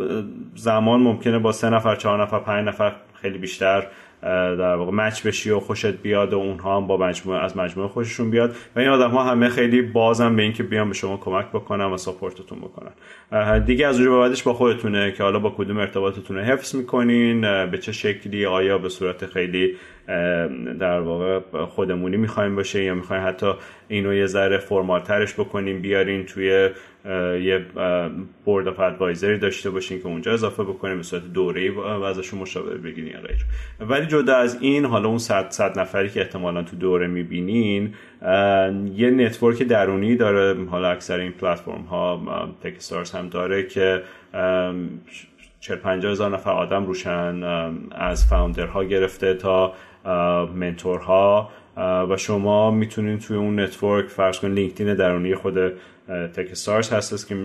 [0.55, 3.87] زمان ممکنه با سه نفر چهار نفر پنج نفر خیلی بیشتر
[4.21, 8.29] در واقع مچ بشی و خوشت بیاد و اونها هم با مجموعه از مجموعه خوششون
[8.29, 8.55] بیاد.
[8.75, 11.97] و این آدم ها همه خیلی بازم به اینکه بیان به شما کمک بکنن و
[11.97, 12.91] ساپورتتون بکنن.
[13.59, 17.77] دیگه از اونجا بعدش با خودتونه که حالا با کدوم ارتباطتون رو حفظ می‌کنین به
[17.77, 19.75] چه شکلی آیا به صورت خیلی
[20.79, 23.53] در واقع خودمونی می‌خوایم باشه یا می‌خوایم حتی
[23.87, 26.69] اینو یه ذره فرمال ترش بکنیم بیارین توی
[27.41, 27.65] یه
[28.45, 32.77] بورد اف ادوایزری داشته باشین که اونجا اضافه بکنیم به صورت دوره و ازشون مشاوره
[32.77, 33.45] بگیرین یا غیر
[33.79, 37.93] ولی جدا از این حالا اون صد صد نفری که احتمالا تو دوره می‌بینین
[38.95, 40.65] یه network درونی داره.
[40.65, 42.21] حالا اکثر این پلتفرم ها
[42.63, 44.01] Techstars هم داره که
[45.59, 47.43] چه پنجاه هزار نفر آدم روشن
[47.91, 49.73] از founder ها گرفته تا
[50.55, 51.49] mentor ها.
[52.09, 55.57] و شما می‌تونید توی اون network فرض کن LinkedIn درونی خود
[56.33, 57.35] Techstars هستش که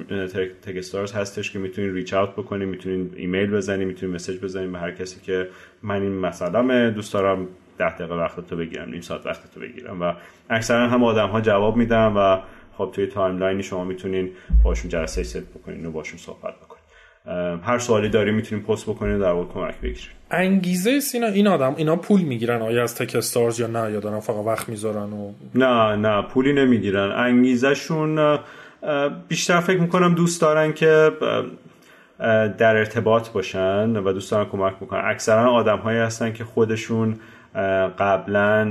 [0.62, 4.90] Techstars هستش که می‌تونید reach out بکنید می‌تونید ایمیل بزنید می‌تونید message بزنید به هر
[4.90, 5.48] کسی که
[5.82, 7.48] من این مثلا دوست دارم
[7.78, 10.02] ده دقیقه وقت تو بگیرم نیم ساعت وقت تو بگیرم.
[10.02, 10.12] و
[10.50, 12.40] اکثرا هم آدم ها جواب میدن و
[12.78, 14.30] خب توی timeline ی شما می‌تونین
[14.64, 16.73] باشون جلسه ست بکنین و باشون صحبت بکنین.
[17.62, 21.96] هر سوالی داری می‌تونیم پست بکنیم در واقع کمک بگیریم انگیزه سینا این آدم اینا
[21.96, 26.22] پول می‌گیرن آیا از Techstars یا نه یا دارن فقط وقت می‌ذارن و نه نه
[26.22, 27.10] پولی نمی‌گیرن.
[27.10, 28.38] انگیزشون
[29.28, 31.12] بیشتر فکر می‌کنم دوست دارن که
[32.58, 35.02] در ارتباط باشن و دوست دارن کمک بکنن.
[35.04, 37.16] اکثرا آدم هایی هستن که خودشون
[37.98, 38.68] قبلا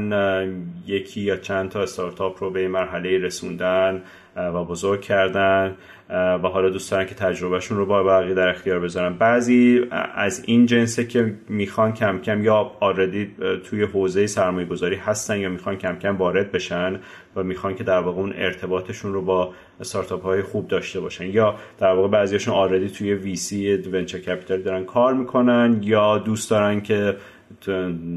[0.88, 4.02] یکی یا چند تا استارتاپ رو به مرحله رسوندن.
[4.36, 5.76] و بزرگ کردن
[6.10, 9.14] و حالا دوست دارن که تجربهشون رو با بقیه در اختیار بذارن.
[9.14, 9.82] بعضی
[10.16, 13.36] از این جنسه که می‌خوان کم کم یا آردی
[13.70, 17.00] توی حوزه سرمایه گذاری هستن یا می‌خوان کم کم وارد بشن
[17.36, 21.26] و می‌خوان که در واقع اون ارتباطشون رو با استارتاپ های خوب داشته باشن.
[21.26, 26.82] یا در واقع بعضیشون already توی VC venture capital دارن کار می‌کنن یا دوست دارن
[26.82, 27.16] که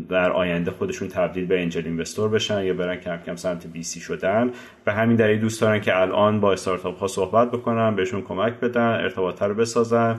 [0.08, 4.50] در آینده خودشون تبدیل به angel investor بشن یا برن کم کم سمت VC شدن.
[4.84, 8.90] به همین دلیل دوست دارن که الان با استارتاپ ها صحبت بکنن بهشون کمک بدن
[8.90, 10.18] ارتباط رو بسازن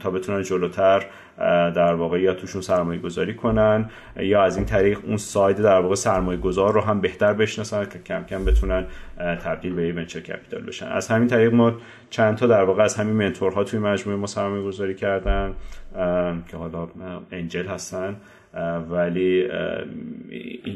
[0.00, 1.06] تا بتونن جلوتر
[1.74, 5.94] در واقع یا توشون سرمایه گذاری کنن یا از این طریق اون side در واقع
[5.94, 8.86] سرمایه گذار رو هم بهتر بشناسن که کم کم بتونن
[9.18, 10.86] تبدیل به ونچر کپیتال بشن.
[10.86, 11.72] از همین طریق ما
[12.10, 15.54] چند تا در واقع از همین منتورها توی مجموعه ما سرمایه گذاری کردن
[16.48, 16.88] که حالا
[17.32, 18.16] انجل هستن
[18.90, 19.48] ولی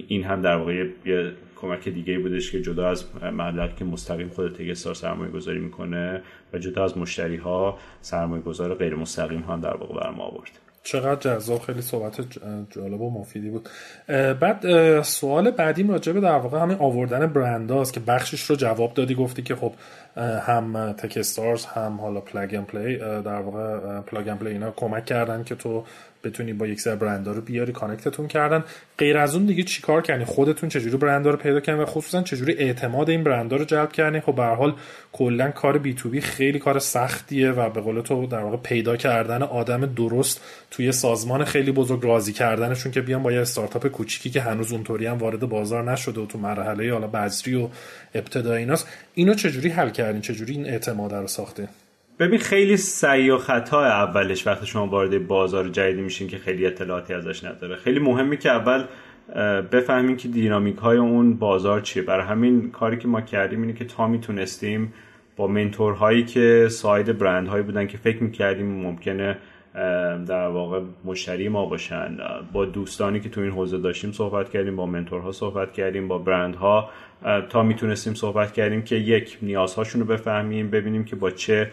[0.09, 4.57] این هم در واقع یه کمک دیگه بودش که جدا از مبلغ که مستقیم خود
[4.57, 9.77] تگستار سرمایه گذاری می‌کنه و جدا از مشتری ها سرمایه گذار غیر مستقیم هم در
[9.77, 10.51] واقع برما آورد.
[10.83, 11.61] چقدر جذاب.
[11.61, 12.21] خیلی صحبت
[12.71, 13.69] جالب و مفیدی بود.
[14.41, 19.15] بعد سوال بعدیم راجع به در واقع همین آوردن برنداست که بخشش رو جواب دادی
[19.15, 19.73] گفتی که خب
[20.17, 25.45] هم Techstars هم حالا Plug and Play در واقع Plug and Play اینا کمک کردن
[25.45, 25.85] که تو
[26.25, 28.65] بتونی با یک سر برندا رو بیاری connect تون کردن.
[28.99, 32.53] غیر از اون دیگه چیکار کردین خودتون چجوری برندا رو پیدا کردین و خصوصا چجوری
[32.53, 34.75] اعتماد این برندا رو جلب کردین؟ خب به حال
[35.13, 39.87] کلا کار B2B خیلی کار سختیه و به قول تو در واقع پیدا کردن آدم
[39.87, 40.41] درست
[40.71, 45.07] توی سازمان خیلی بزرگ راضی کردنشون که بیان با یه استارتاپ کوچیکی که هنوز اونطوری
[45.07, 47.69] هم وارد بازار نشده و تو مرحله حالا بذری و
[48.15, 48.89] ابتدایی ایناست.
[49.15, 51.69] اینو چجوری حل کردین؟ چجوری این اعتماد رو ساخته
[52.19, 57.15] ببین خیلی سعی و خطا اولش وقتی شما وارد بازار جدیدی میشین که خیلی اطلاعاتی
[57.15, 57.77] ازش نداره.
[57.77, 58.85] خیلی مهمه که اول
[59.73, 62.03] بفهمیم که دینامیک های اون بازار چیه.
[62.03, 64.93] برای همین کاری که ما کردیم اینه که تا می‌تونستیم
[65.37, 69.39] با منتورهایی که ساید برند هایی بودن که فکر می‌کردیم ممکنه
[70.29, 72.19] در واقع مشتری ما باشن.
[72.53, 76.19] با دوستانی که تو این حوزه داشتیم صحبت کردیم با mentor ها صحبت کردیم با
[76.19, 76.91] برندها.
[77.49, 81.71] تا می‌تونستیم صحبت کردیم که یک نیازهاشون رو بفهمیم ببینیم که با چه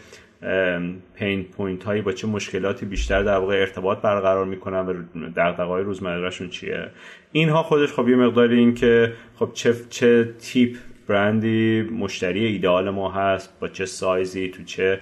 [1.15, 4.93] pain point هایی با چه مشکلاتی بیشتر در واقع ارتباط برقرار می‌کنن و
[5.35, 6.87] دغدغه های روزمرهشون چیه.
[7.31, 10.77] اینها خودش خب یه مقداری این که خب چه چه تیپ
[11.07, 14.99] برندی مشتری ایدئال ما هست با چه سایزی تو چه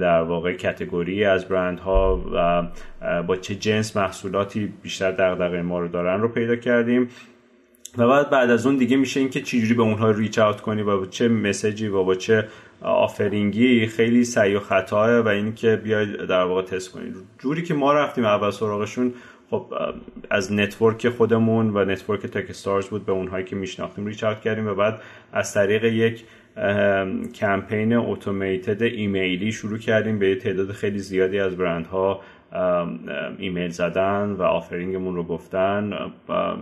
[0.00, 6.20] در واقع category از برندها و با چه جنس محصولاتی بیشتر دغدغه ما رو دارن
[6.20, 7.08] رو پیدا کردیم.
[7.98, 10.98] و بعد بعد از اون دیگه میشه اینکه چجوری به اونها reach out کنی و
[10.98, 12.48] با چه message ی و با چه
[12.82, 17.74] offering ی خیلی سعی و خطاه و اینکه بیاید در واقع تست کنید جوری که
[17.74, 19.14] ما رفتیم اول سراغشون
[19.50, 19.74] خب
[20.30, 24.74] از network خودمون و network Techstars بود به اونهایی که میشناختیم reach out کردیم و
[24.74, 25.00] بعد
[25.32, 26.24] از طریق یک
[27.34, 32.20] کمپین automated ایمیلی شروع کردیم به تعداد خیلی زیادی از برندها
[33.38, 36.10] ایمیل زدن و offering مون رو گفتن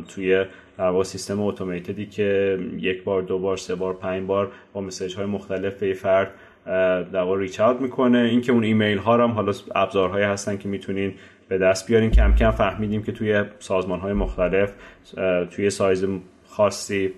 [0.09, 0.45] توی
[0.79, 4.81] در واقع سیستم automated ی که یک بار دو بار سه بار پنج بار با
[4.81, 6.35] message های مختلف به فرد
[7.13, 8.19] در واقع reach out می‌کنه.
[8.19, 11.15] اینکه اون ایمیل ها هم حالا ابزارهایی هستن که می‌تونین
[11.49, 12.11] به دست بیارین.
[12.11, 14.73] کم کم فهمیدیم که توی سازمان های مختلف
[15.51, 16.07] توی سایز
[16.47, 17.13] خاصی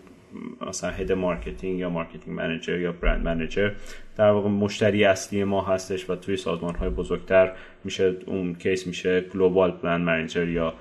[0.69, 3.71] مثلا head marketing یا marketing manager یا brand manager
[4.17, 7.53] در واقع مشتری اصلی ما هستش و توی سازمان های بزرگتر
[7.85, 10.75] میشه اون case میشه global brand manager یا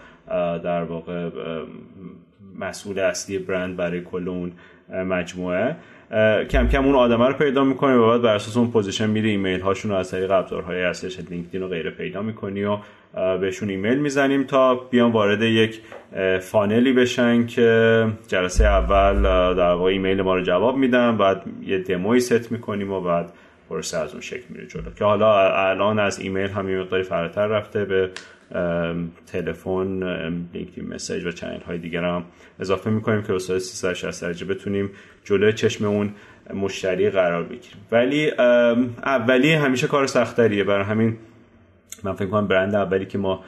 [0.57, 1.30] در واقع
[2.60, 4.51] مسئول اصلی برند برای کل اون
[4.89, 5.76] مجموعه.
[6.49, 9.62] کم کم اون آدمه رو پیدا می‌کنی و بعد بر اساس اون position میری ایمیل
[9.62, 12.78] هاشون رو از طریق ابزارهای اصلیش LinkedIn و غیره پیدا می‌کنی و
[13.41, 15.82] بهشون ایمیل می‌زنیم تا بیان وارد یک
[16.41, 21.78] funnel ی بشن که جلسه اول در واقع ایمیل ما رو جواب میدن بعد یه
[21.78, 23.34] دموی ست می‌کنیم و بعد
[23.70, 24.91] پروسه از اون شکل میره جلو.
[24.95, 28.10] که حالا الان از ایمیل هم یه مقداری فراتر رفته به
[29.27, 30.03] تلفن
[30.53, 32.25] LinkedIn message و channel های دیگر هم
[32.59, 34.89] اضافه می‌کنیم که استاد 360 درجه بتونیم
[35.23, 36.13] جلوی چشم اون
[36.53, 37.77] مشتری قرار بگیریم.
[37.91, 38.31] ولی
[39.03, 41.17] اولی همیشه کار سختریه برای همین
[42.03, 43.43] من فکر کنم برند اولی که ما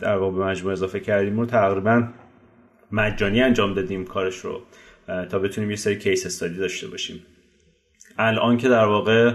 [0.00, 2.08] در واقع به مجموعه اضافه کردیم رو تقریبا
[2.92, 4.60] مجانی انجام دادیم کارش رو
[5.30, 7.22] تا بتونیم یه سری case study داشته باشیم.
[8.18, 9.34] الان که در واقع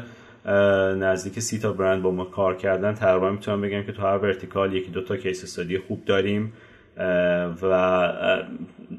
[1.00, 4.74] نزدیک سی تا برند با ما کار کردن تقریبا می‌تونم بگم که تو هر vertical
[4.74, 6.54] یکی دو تا case study خوب داریم
[7.62, 8.14] و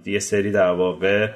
[0.07, 1.31] یه سری در واقع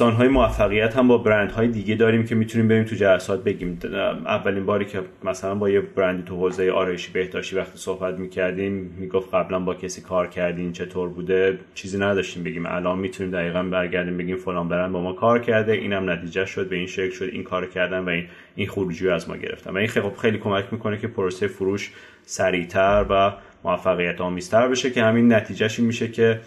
[0.00, 3.78] های موفقیت هم با برندهای دیگه داریم که می‌تونیم بریم تو جلسات بگیم.
[4.26, 9.34] اولین باری که مثلا با یه برندی تو حوزه آرایشی بهداشتی وقتی صحبت می‌کردیم می‌گفت
[9.34, 12.66] قبلا با کسی کار کردین چطور بوده؟ چیزی نداشتیم بگیم.
[12.66, 16.76] الان می‌تونیم دقیقا برگردیم بگیم فلان برند با ما کار کرده اینم نتیجه شد به
[16.76, 19.70] این شکل شد این کار کردن و این این خروجی از ما گرفتن.
[19.70, 23.32] و این خیلی خیلی کمک می‌کنه که پروسه فروش سریعتر و
[23.64, 26.40] موفقیت آمیزتر بشه که همین نتیجهش میشه که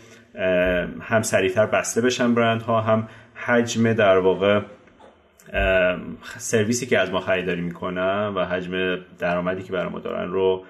[1.02, 4.62] هم سریعتر بسته بشن برندها هم حجم در واقع
[6.38, 10.64] سرویسی که از ما خریداری می‌کنن و حجم درآمدی که برای ما دارن رو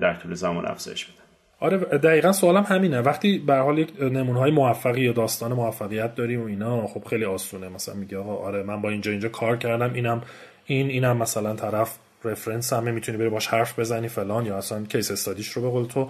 [0.00, 1.22] در طول زمان افزایش بدن
[1.60, 3.00] آره دقیقا سوالم همینه.
[3.00, 7.24] وقتی به حال یک نمونه های موفقی یا داستان موفقیت داریم و اینا خب خیلی
[7.24, 7.68] آسونه.
[7.68, 10.22] مثلا میگه آقا آره من با اینجا اینجا کار کردم اینم
[10.66, 15.10] این اینم مثلا طرف رفرنس همه می‌تونی بری باش حرف بزنی فلان یا اصلا کیس
[15.10, 16.08] استادیش رو به قول تو.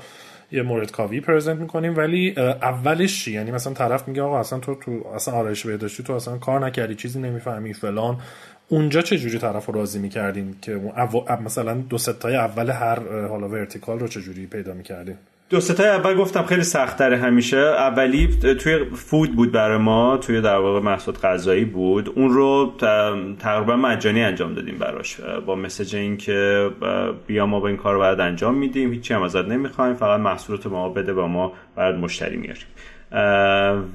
[0.53, 5.07] یه مورد کاوی پرزنت می‌کنیم ولی اولش یعنی مثلا طرف میگه آقا اصلا تو تو
[5.15, 8.19] اصلا آرایش بهداشتی تو اصلا کار نکردی چیزی نمی‌فهمی فلان.
[8.69, 10.81] اونجا چه جوری طرف راضی می‌کردین که
[11.45, 15.17] مثلا دو ستای اول هر حالا ورتیکال رو چه جوری پیدا می‌کردین؟
[15.51, 17.57] دو ستای اول گفتم خیلی سختتره همیشه.
[17.57, 18.29] اولی
[18.61, 22.13] توی فود بود برای ما توی در واقع محصول غذایی بود.
[22.17, 22.73] اون رو
[23.39, 25.21] تقریبا مجانی انجام دادیم براش.
[25.47, 26.71] با مسج این که
[27.27, 28.93] بیا ما با این کار رو باید انجام میدیم.
[28.93, 29.95] هیچی هم ازت نمی‌خوایم.
[29.95, 32.67] فقط محصولات ما بده با ما باید مشتری میاریم.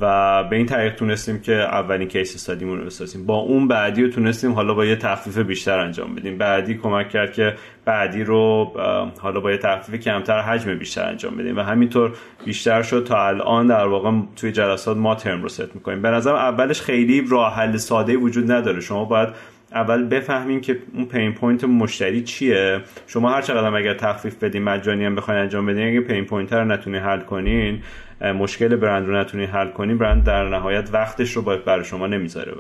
[0.01, 3.26] و به این طریق تونستیم که اولین کیس استادیمون رو بسازیم.
[3.26, 6.38] با اون بعدی رو تونستیم حالا با یه تخفیف بیشتر انجام بدیم.
[6.38, 7.53] بعدی کمک کرد که
[7.86, 8.72] بعدی رو
[9.20, 11.57] حالا با یه تخفیف کمتر حجم بیشتر انجام بدیم.
[11.57, 12.13] و همینطور
[12.45, 16.01] بیشتر شد تا الان در واقع توی جلسات ما ترم رو ست می‌کنیم.
[16.01, 18.80] به نظرم اولش خیلی راه حل ساده وجود نداره.
[18.80, 19.30] شما باید
[19.72, 22.82] اول بفهمیم که اون pain point مشتری چیه.
[23.07, 26.65] شما هر چقدر اگر تخفیف بدین مجانی هم بخواین انجام بدین اگه pain point رو
[26.65, 27.82] نتونی حل کنین
[28.22, 32.53] مشکل برند رو نتونی حل کنی برند در نهایت وقتش رو باید برای شما نمی‌ذاره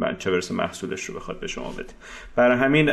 [0.00, 1.92] و چه برسه محصولش رو بخواد به شما بده.
[2.36, 2.86] برای همین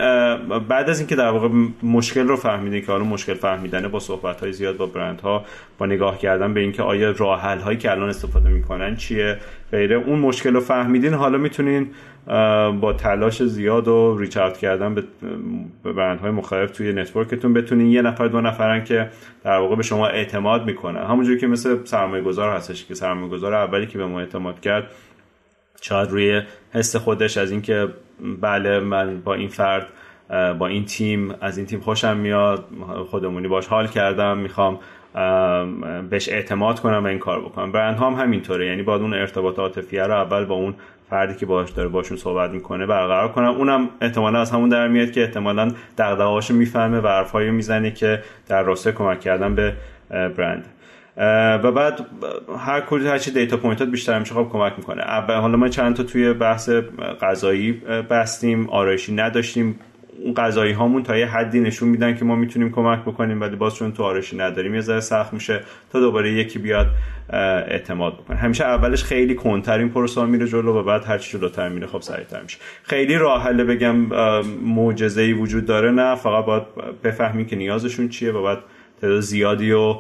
[0.60, 1.50] بعد از اینکه در واقع
[1.84, 5.46] مشکل رو فهمیدین که حالا مشکل فهمیدنه با صحبت های زیاد با برندها
[5.78, 9.38] با نگاه کردن به اینکه آیا راه حل هایی که الان استفاده می‌کنن چیه
[9.72, 11.88] غیره اون مشکل رو فهمیدین حالا می‌تونین
[12.82, 15.04] با تلاش زیاد و ریچ کردن به
[15.84, 17.88] برندهای مختلف توی نتورکتون بتونین.
[17.88, 19.10] یه نفر دو نفرن که
[19.44, 21.04] در واقع به شما اعتماد می‌کنن.
[21.04, 24.92] همونجوری که مثل سرمایه گذار هستش که سرمایه گذار اولی که به ما اعتماد کرد
[25.82, 26.42] شاید روی
[26.74, 27.88] حس خودش از اینکه
[28.42, 29.88] بله من با این فرد
[30.60, 32.66] با این تیم از این تیم خوشم میاد
[33.10, 34.80] خودمونی باش حال کردم می‌خوام
[36.10, 37.72] بهش اعتماد کنم و این کار بکنم.
[37.72, 38.68] برند هم همینطوره.
[38.68, 40.76] یعنی باید اون ارتباط عاطفیه رو اول با اون
[41.10, 43.52] فردی که باهاش داره باشون صحبت می‌کنه برقرار کنم.
[43.52, 48.64] اونم احتمالا از همون در میاد که احتمالا دغدغه‌هاشو می‌فهمه و حرفایی می‌زنه که در
[48.64, 49.74] راستای کمک کردن به
[50.10, 50.66] برند.
[51.18, 52.06] و بعد
[52.58, 55.02] هر کلی هر چی data point ات بیشتر میشه خب کمک می‌کنه.
[55.02, 56.70] اول حالا ما چند تا توی بحث
[57.22, 57.72] غذایی
[58.10, 59.80] بستیم آرایشی نداشتیم.
[60.24, 63.76] اون غذایی هامون تا یه حدی نشون میدن که ما می‌تونیم کمک بکنیم ولی باز
[63.76, 65.60] چون تو آرایشی نداریم یه ذره سخت میشه
[65.92, 66.88] تا دوباره یکی بیاد
[67.30, 68.38] اعتماد بکنه.
[68.38, 72.02] همیشه اولش خیلی کندتر این پروسه میره جلو و بعد هر چی جلوتر میره خب
[72.02, 72.58] سریعتر میشه.
[72.84, 73.96] خیلی راه بگم
[74.62, 76.64] معجزه ای وجود داره نه فقط باید
[77.04, 78.58] بفهمیم که نیازشون چیه و بعد
[79.02, 79.96] تعداد زیادی و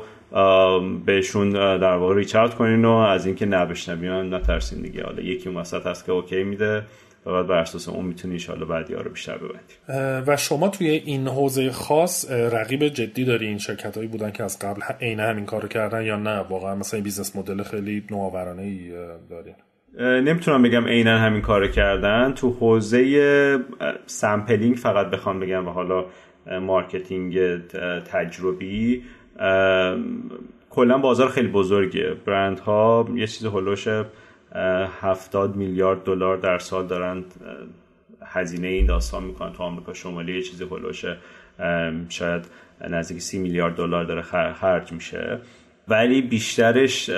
[1.06, 5.04] بهشون در واقع reach out کنین و از اینکه نه بشنوین نترسین دیگه.
[5.04, 6.84] حالا یکی اون وسط هست که اوکی میده
[7.26, 9.74] و بعد بر اساس اون می‌تونی اون بعدی ها رو بیشتر ببندی.
[10.28, 14.60] و شما توی این حوزه خاص رقیب جدی داری؟ این شرکت هایی بودن که از
[14.60, 18.92] قبل عین همین کارو کردن یا نه؟ واقعا مثلا business model خیلی نوآورانه ای
[19.30, 19.56] دارین.
[20.00, 22.34] نمی‌تونم بگم عینا همین کارو کردن.
[22.34, 23.60] تو حوزه
[24.06, 26.06] sampling فقط بخوام بگم و حالا
[26.62, 27.40] marketing
[28.12, 29.04] تجربی
[30.70, 33.88] کلا بازار خیلی بزرگه برندها یه چیز حولوحوش
[35.02, 37.24] هفتاد میلیارد دلار در سال دارن
[38.26, 39.54] هزینه این داستان می‌کنن.
[39.54, 41.06] تو آمریکا شمالی یه چیزی حولوحوش
[42.10, 42.46] شاید
[42.90, 44.22] نزدیک سی میلیارد دلار داره
[44.54, 45.40] خرج میشه.
[45.88, 47.10] ولی بیشترش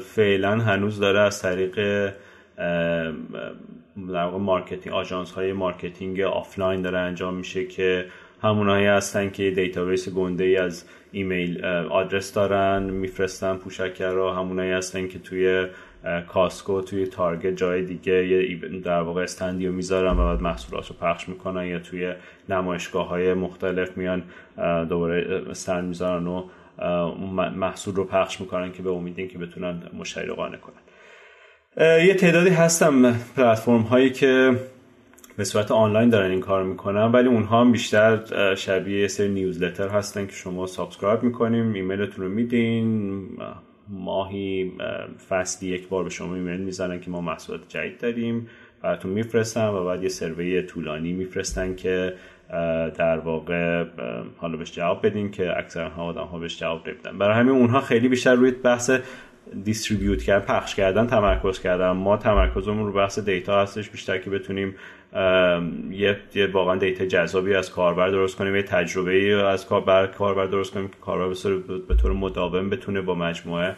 [0.00, 2.10] فعلا هنوز داره از طریق
[4.12, 8.06] در marketing آژانس های marketing offline داره انجام میشه که
[8.44, 14.30] همونایی هستن که database گنده ای از email address دارن میفرستن پوشکر رو.
[14.30, 15.66] همونایی هستن که توی
[16.28, 21.28] کاسکو توی تارگت جای دیگه در واقع stand ی می‌ذارن و بعد محصولات رو پخش
[21.28, 22.12] می‌کنن یا توی
[22.48, 24.22] نمایشگاه های مختلف میان
[24.88, 26.44] دوباره stand می‌ذارن و
[27.56, 30.80] محصول رو پخش می‌کنن که به امید این که بتونن مشتری رو قانع کنن.
[32.06, 34.50] یه تعدادی هستن پلتفرم هایی که
[35.36, 39.88] به صورت آنلاین دارن این کار می‌کنن ولی اونها هم بیشتر شبیه یه سری newsletter
[39.88, 43.22] هستن که شما subscribe می‌کنیم ایمیلتون رو میدین.
[43.88, 44.72] ماهی
[45.28, 48.48] فصلی یک بار به شما ایمیل می‌زنن که ما محصولات جدید داریم
[48.82, 52.14] براتون میفرستن و بعد یه سروی طولانی میفرستن که
[52.98, 53.84] در واقع
[54.36, 57.18] حالا بهش جواب بدین که اکثر ها آدم ها بهش جواب نمیدن.
[57.18, 58.90] برای همین اونها خیلی بیشتر روی بحث
[59.64, 61.90] دیستریبیوت کردن پخش کردن تمرکز کردن.
[61.90, 64.74] ما تمرکزمون رو بحث دیتا هستش بیشتر که بتونیم
[65.90, 70.72] یه, یه واقعا دیتا جذابی از کاربر درست کنیم یه تجربه از کاربر کاربر درست
[70.72, 71.34] کنیم که کاربر
[71.88, 73.74] به طور مداوم بتونه با مجموعه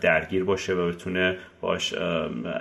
[0.00, 1.94] درگیر باشه و بتونه باش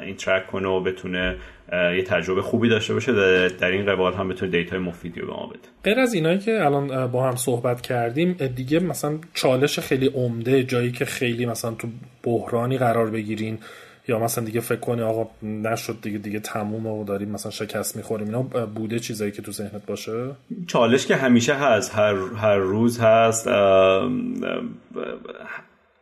[0.01, 1.35] اینترک کنه و بتونه
[1.71, 3.11] یه تجربه خوبی داشته باشه
[3.49, 5.59] در این قبال هم بتونه دیتا مفیدی رو به ما بده.
[5.83, 10.91] غیر از اینایی که الان با هم صحبت کردیم دیگه مثلا چالش خیلی عمده جایی
[10.91, 11.87] که خیلی مثلا تو
[12.23, 13.57] بحرانی قرار بگیرین
[14.07, 18.27] یا مثلا دیگه فکر کنی آقا نشد دیگه دیگه تموم و داریم مثلا شکست می‌خوریم
[18.27, 20.31] اینا بوده چیزایی که تو ذهنت باشه؟
[20.67, 23.47] چالش که همیشه هست هر, هر روز هست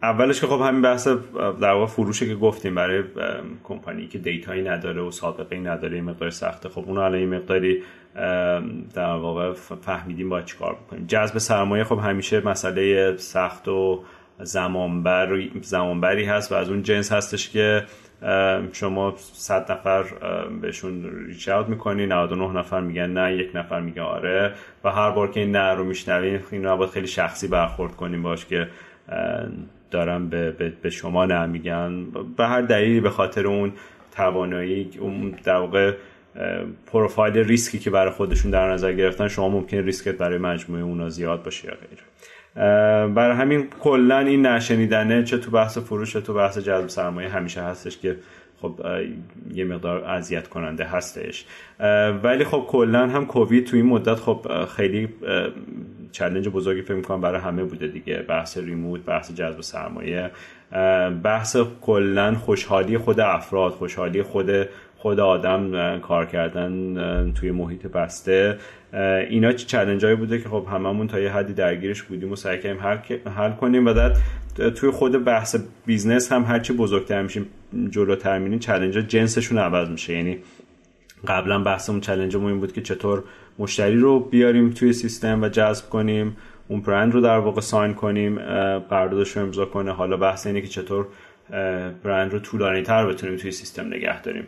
[0.05, 1.07] اولش که خب همین بحث
[1.61, 3.03] در واقع فروشه که گفتیم برای
[3.63, 7.83] کمپانی که دیتایی نداره و سابقه نداره این مقدار سخته خب اون الان این مقداری
[8.93, 11.05] در واقع فهمیدیم باید چیکار بکنیم.
[11.07, 14.03] جذب سرمایه خب همیشه مسئله سخت و
[14.39, 17.85] زمانبر زمانبری هست و از اون جنس هستش که
[18.71, 20.03] شما صد نفر
[20.61, 24.53] بهشون ریچ اوت می‌کنی 99 نفر میگن نه یک نفر میگه آره
[24.83, 28.23] و هر بار که این نه رو میشنوین این رو باید خیلی شخصی برخورد کنیم
[28.23, 28.67] باش که
[29.91, 32.05] دارم به, به, شما نه میگن
[32.37, 33.73] به هر دلیلی به خاطر اون
[34.11, 35.93] توانایی اون در واقع
[36.87, 41.43] پروفایل ریسکی که برای خودشون در نظر گرفتن شما ممکن ریسکت برای مجموعه اونا زیاد
[41.43, 41.99] باشه یا غیره
[43.07, 47.29] برای همین کلا این نه شنیدنه چه تو بحث فروش چه تو بحث جذب سرمایه
[47.29, 48.17] همیشه هستش که
[48.61, 48.79] خب
[49.53, 51.45] یه مقدار اذیت کننده هستش.
[52.23, 55.09] ولی خب کلا هم کووید تو این مدت خب خیلی
[56.15, 58.17] challenge بزرگی فکر می‌کنم برای همه بوده دیگه.
[58.17, 60.31] بحث remote بحث جذب سرمایه.
[61.23, 64.51] بحث کلا خوشحالی خود افراد خوشحالی خود
[64.97, 68.57] خود آدم کار کردن توی محیط بسته.
[69.29, 72.81] اینا challenge هایی بوده که خب هممون تا یه حدی درگیرش بودیم و سعی کردیم
[73.37, 74.13] حل کنیم و در
[74.69, 75.55] توی خود بحث
[75.85, 77.45] business هم هرچی بزرگتر میشیم
[77.89, 80.13] جلوتر میریم challenge جنسشون عوض میشه.
[80.13, 80.37] یعنی
[81.25, 83.23] قبلا بحثمون چلنجمون این بود که چطور
[83.59, 88.39] مشتری رو بیاریم توی سیستم و جذب کنیم اون برند رو در واقع ساین کنیم
[88.79, 89.91] قراردادش رو امضا کنه.
[89.91, 91.07] حالا بحث اینه که چطور
[92.03, 94.47] برند رو طولانی تر بتونیم توی سیستم نگه داریم.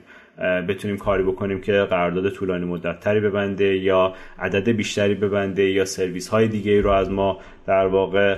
[0.68, 6.28] بتونیم کاری بکنیم که قرارداد طولانی مدت تری ببنده یا عدد بیشتری ببنده یا سرویس
[6.28, 8.38] های دیگه رو از ما در واقع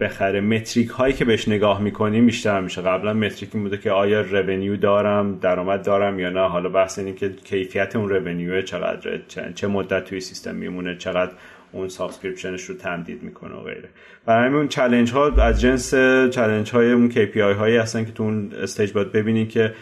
[0.00, 0.40] بخره.
[0.40, 2.82] متریک هایی که بهش نگاه می‌کنیم بیشتر میشه.
[2.82, 7.12] قبلا متریک این بوده که آیا رونیو دارم درآمد دارم یا نه؟ حالا بحث اینه
[7.12, 9.20] که کیفیت اون رونیو چقدر
[9.54, 11.32] چه مدت توی سیستم میمونه چقدر
[11.76, 13.88] اون subscription ش رو تمدید می‌کنه و غیره.
[14.26, 15.90] برای همین challenge ها از جنس
[16.34, 19.74] challenge های اون KPI هایی هستن که تو اون stage باید ببینین که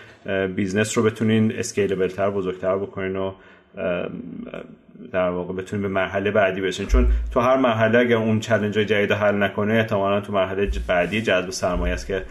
[0.57, 3.32] business رو بتونین scalable تر بزرگتر بکنین و
[5.12, 8.86] در واقع بتونین به مرحله بعدی بشین چون تو هر مرحله اگر اون challenge های
[8.86, 12.22] جدید حل نکنه احتمالا تو مرحله بعدی جذب سرمایه است که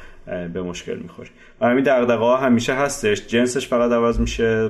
[0.53, 1.29] به مشکل می‌خوری.
[1.61, 3.27] و همین دغدغه همیشه هستش.
[3.27, 4.69] جنسش فقط عوض میشه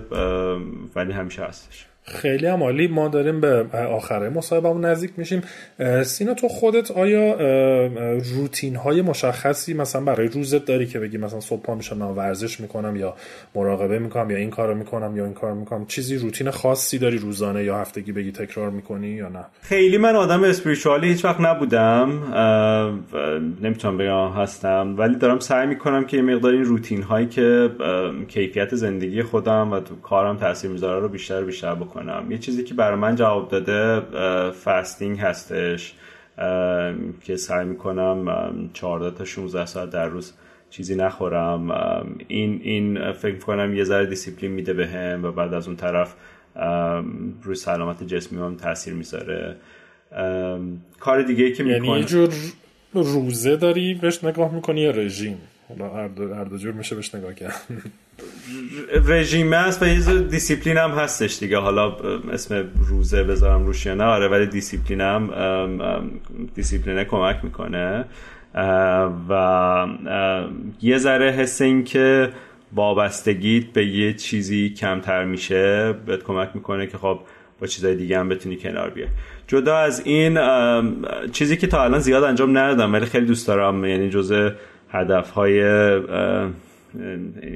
[0.96, 1.86] ولی همیشه هستش.
[2.06, 2.88] خیلی هم عالی.
[2.88, 5.42] ما داریم به آخره مصاحبهمون نزدیک میشیم.
[6.04, 7.38] سینا تو خودت آیا
[8.18, 12.96] روتین های مشخصی مثلا برای روزت داری که بگی مثلا صبح پا میشم ورزش می‌کنم
[12.96, 13.16] یا
[13.56, 17.64] مراقبه می‌کنم یا این کارو می‌کنم یا این کار می‌کنم؟ چیزی روتین خاصی داری روزانه
[17.64, 22.10] یا هفتگی بگی تکرار می‌کنی یا نه؟ خیلی من آدم اسپریچوالی هیچ وقت نبودم.
[23.62, 24.96] نمی‌تونم بگم هستم.
[24.98, 27.70] ولی دارم سعی می‌کنم که یه مقدار این روتین هایی که
[28.28, 31.93] کیفیت زندگی خودم و تو کارم تاثیر می‌ذاره رو بیشتر بیشتر بکنم.
[31.94, 34.00] کنم یه چیزی که برای من جواب داده
[34.52, 35.94] fasting هستش.
[37.24, 40.34] که سعی می‌کنم 14 تا 16 ساعت در روز
[40.70, 41.72] چیزی نخورم.
[42.28, 46.16] این این فکر کنم یه ذره دیسیپلین میده بهم به و بعد از اون طرف
[47.44, 49.56] روی سلامت جسمی هم تاثیر می‌ذاره
[51.00, 52.30] کار دیگه ای که یعنی یه جور
[52.94, 55.38] روزه داری بهش نگاه می‌کنی یا رژیم؟
[55.70, 55.94] حالا
[56.36, 57.54] هر دو جور میشه بهش نگاه کرد.
[59.08, 61.58] رژیم است و یه دیسیپلین هم هستش دیگه.
[61.58, 61.96] حالا
[62.34, 64.04] اسم روزه بذارم روش یا نه.
[64.04, 65.30] آره ولی دیسیپلین هم
[66.56, 68.06] دیسیپلینه کمک می‌کنه.
[69.30, 69.88] و
[70.82, 72.30] یه ذره حس این که
[72.74, 77.20] وابستگیت به یه چیزی کمتر میشه بهت کمک می‌کنه که خب
[77.60, 79.08] با چیزای دیگه هم بتونی کنار بیای.
[79.48, 80.40] جدا از این
[81.32, 84.50] چیزی که تا الان زیاد انجام ندادم ولی خیلی دوست دارم یعنی جزء
[84.94, 85.64] هدف های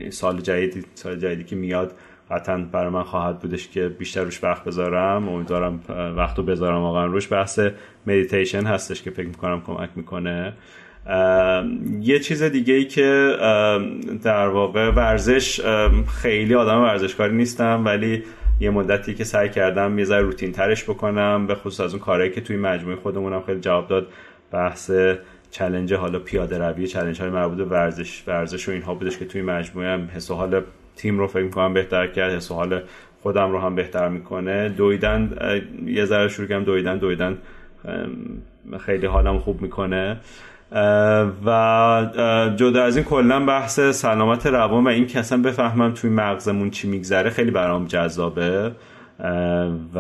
[0.09, 1.93] سال جدیدی سال جدیدی که میاد
[2.31, 5.29] قطعا برای من خواهد بودش که بیشتر روش وقت بذارم.
[5.29, 5.79] امیدوارم
[6.17, 7.33] وقت رو بذارم واقعا روش.
[7.33, 7.59] بحث
[8.07, 10.53] مدیتیشن هستش که فکر می‌کنم کمک می‌کنه.
[11.99, 13.35] یه چیز دیگه ای که
[14.23, 15.61] در واقع ورزش
[16.21, 18.23] خیلی آدم ورزشکاری نیستم ولی
[18.59, 22.31] یه مدتی که سعی کردم یه ذره روتین ترش بکنم به خصوص از اون کارهایی
[22.31, 24.07] که توی مجموعه خودمونم خیلی جواب داد.
[24.51, 24.91] بحث
[25.51, 29.41] چلنج حالا پیاده روی چلنج های مربوط به ورزش ورزش و اینها بودش که توی
[29.41, 30.61] مجموعه هم حس حال
[30.95, 32.81] تیم رو فکر می‌کنم بهتر کرد حس حال
[33.21, 34.69] خودم رو هم بهتر می‌کنه.
[34.69, 35.37] دویدن
[35.85, 37.37] یه ذره شروع کردم دویدن دویدن
[38.79, 40.17] خیلی حالم خوب می‌کنه.
[41.45, 46.69] و جدا از این کلا بحث سلامت روان و این که اصلا بفهمم توی مغزمون
[46.69, 48.71] چی میگذره خیلی برام جذابه.
[49.93, 49.99] و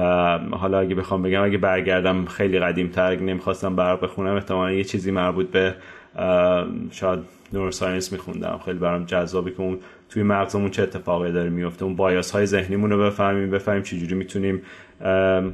[0.51, 5.11] حالا اگه بخوام بگم اگه برگردم خیلی قدیم تر نمی‌خواستم برق بخونم احتمالا یه چیزی
[5.11, 5.75] مربوط به
[6.91, 7.19] شاید
[7.53, 8.59] neuroscience میخوندم.
[8.65, 12.91] خیلی برام جذابه که اون توی مغزمون چه اتفاقی داره میفته اون bias های ذهنیمون
[12.91, 14.61] رو بفهمیم بفهمیم چجوری می‌تونیم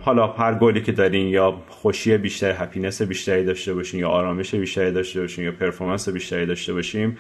[0.01, 4.91] حالا هر گلی که دارین یا خوشی بیشتری happiness بیشتری داشته باشین یا آرامش بیشتری
[4.91, 7.18] داشته باشین یا performance بیشتری داشته باشیم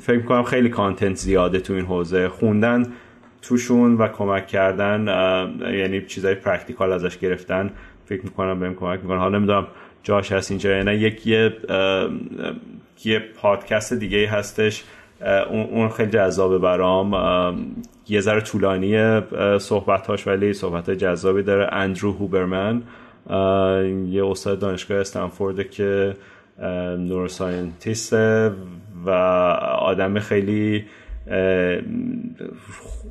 [0.00, 2.28] فکر می‌کنم خیلی content زیاده تو این حوزه.
[2.28, 2.86] خوندن
[3.42, 5.06] توشون و کمک کردن
[5.60, 7.70] یعنی چیزای practical ازش گرفتن.
[8.04, 9.66] فکر می‌کنم بهم کمک می‌کنه حالا نمی‌دونم
[10.02, 14.84] جاش هست اینجا یعنی یک یه, پادکست دیگه هستش.
[15.50, 17.12] اون خیلی جذابه برام.
[18.08, 19.20] یه ذره طولانی
[19.58, 21.74] صحبتاش ولی صحبت جذابی داره.
[21.74, 22.82] اندرو هوبرمن.
[24.10, 26.14] یه استاد دانشگاه استنفورد که
[26.98, 28.52] neuroscientist ه
[29.06, 29.10] و
[29.80, 30.84] آدم خیلی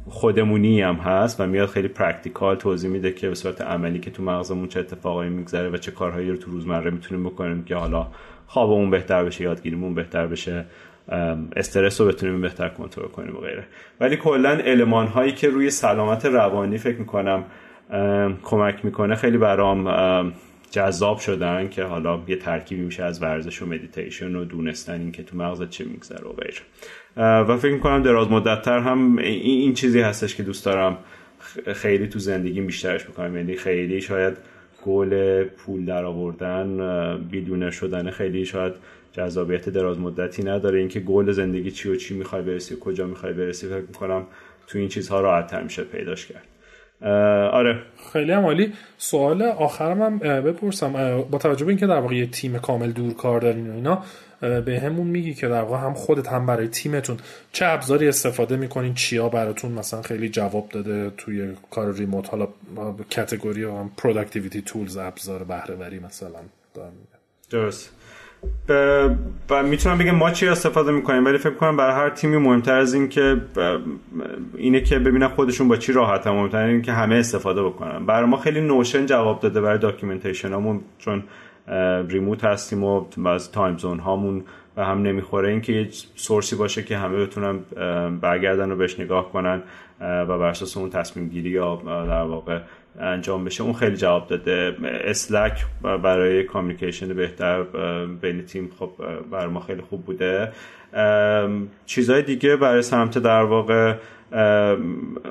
[0.10, 4.24] خودمونی هم هست و میاد خیلی practical توضیح میده که به صورت عملی که تو
[4.24, 8.08] مغزمون چه اتفاقایی میگذره و چه کارهایی رو تو روزمره می‌تونیم بکنیم که حالا
[8.48, 10.66] خوابمون بهتر بشه یادگیریمون بهتر بشه
[11.56, 13.64] استرس رو بتونیم بهتر کنترل کنیم و غیره.
[14.00, 17.44] ولی کلا المان هایی که روی سلامت روانی فکر می‌کنم
[18.44, 19.88] کمک می‌کنه خیلی برام
[20.72, 25.24] جذاب شدن که حالا یه ترکیبی میشه از ورزش و مدیتیشن و دونستن این که
[25.24, 26.62] تو مغزت چه میگذره و غیره.
[27.42, 30.98] و فکر می‌کنم دراز مدت تر هم این چیزی هستش که دوست دارم
[31.74, 34.38] خیلی تو زندگی بیشترش می‌کنم یعنی خیلی شاید
[34.86, 38.74] گل پول در آوردن بیلیونر شدن خیلی شاید
[39.14, 40.80] جذابیت دراز مدتی نداره.
[40.80, 44.28] اینکه گل زندگی چی و چی می‌خوای برسی کجا می‌خوای برسی فکر می‌کنم
[44.68, 46.48] تو این چیزها راحت میشه پیداش کرد.
[47.02, 47.82] آره.
[48.14, 48.74] خیلی هم عالی.
[48.98, 53.42] سوال آخرم هم بپرسم با توجه به اینکه در واقع یه تیم کامل دور کار
[53.42, 54.04] دارین و اینا
[54.42, 57.18] به همون میگی که در واقع هم خودت هم برای تیمتون
[57.52, 62.48] چه ابزاری استفاده می‌کنین؟ چیا براتون مثلا خیلی جواب داده توی کار remote؟ حالا
[63.10, 66.40] category هم productivity tools ابزار بهره وری مثلا
[67.50, 67.92] درست.
[69.50, 72.94] و می‌تونم بگم ما چی استفاده می‌کنیم ولی فکر کنم برای هر تیمی مهمتر از
[72.94, 73.42] این که
[74.58, 78.06] اینه که ببینن خودشون با چی راحتن مهمتر این که همه استفاده بکنن.
[78.06, 81.24] برای ما خیلی Notion جواب داده برای documentation همون چون
[82.08, 84.44] remote هستیم و از time zone هامون
[84.78, 85.50] به هم نمی‌خوره.
[85.50, 87.60] اینکه یه source ی باشه که همه بتونن
[88.22, 89.62] برگردن و بهش نگاه کنن
[90.02, 92.60] و بر اساس اون تصمیم گیری یا در واقع
[93.00, 94.76] انجام بشه اون خیلی جواب داده.
[94.84, 97.64] Slack برای communication بهتر
[98.22, 98.92] بین تیم خب
[99.32, 100.52] برای ما خیلی خوب بوده.
[101.86, 103.96] چیزهای دیگه برای سمت در واقع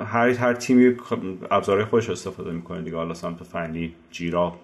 [0.05, 0.97] هر هر تیمی
[1.51, 2.97] ابزارهای خودش استفاده می‌کنه دیگه.
[2.97, 4.57] حالا سمت فنی Jira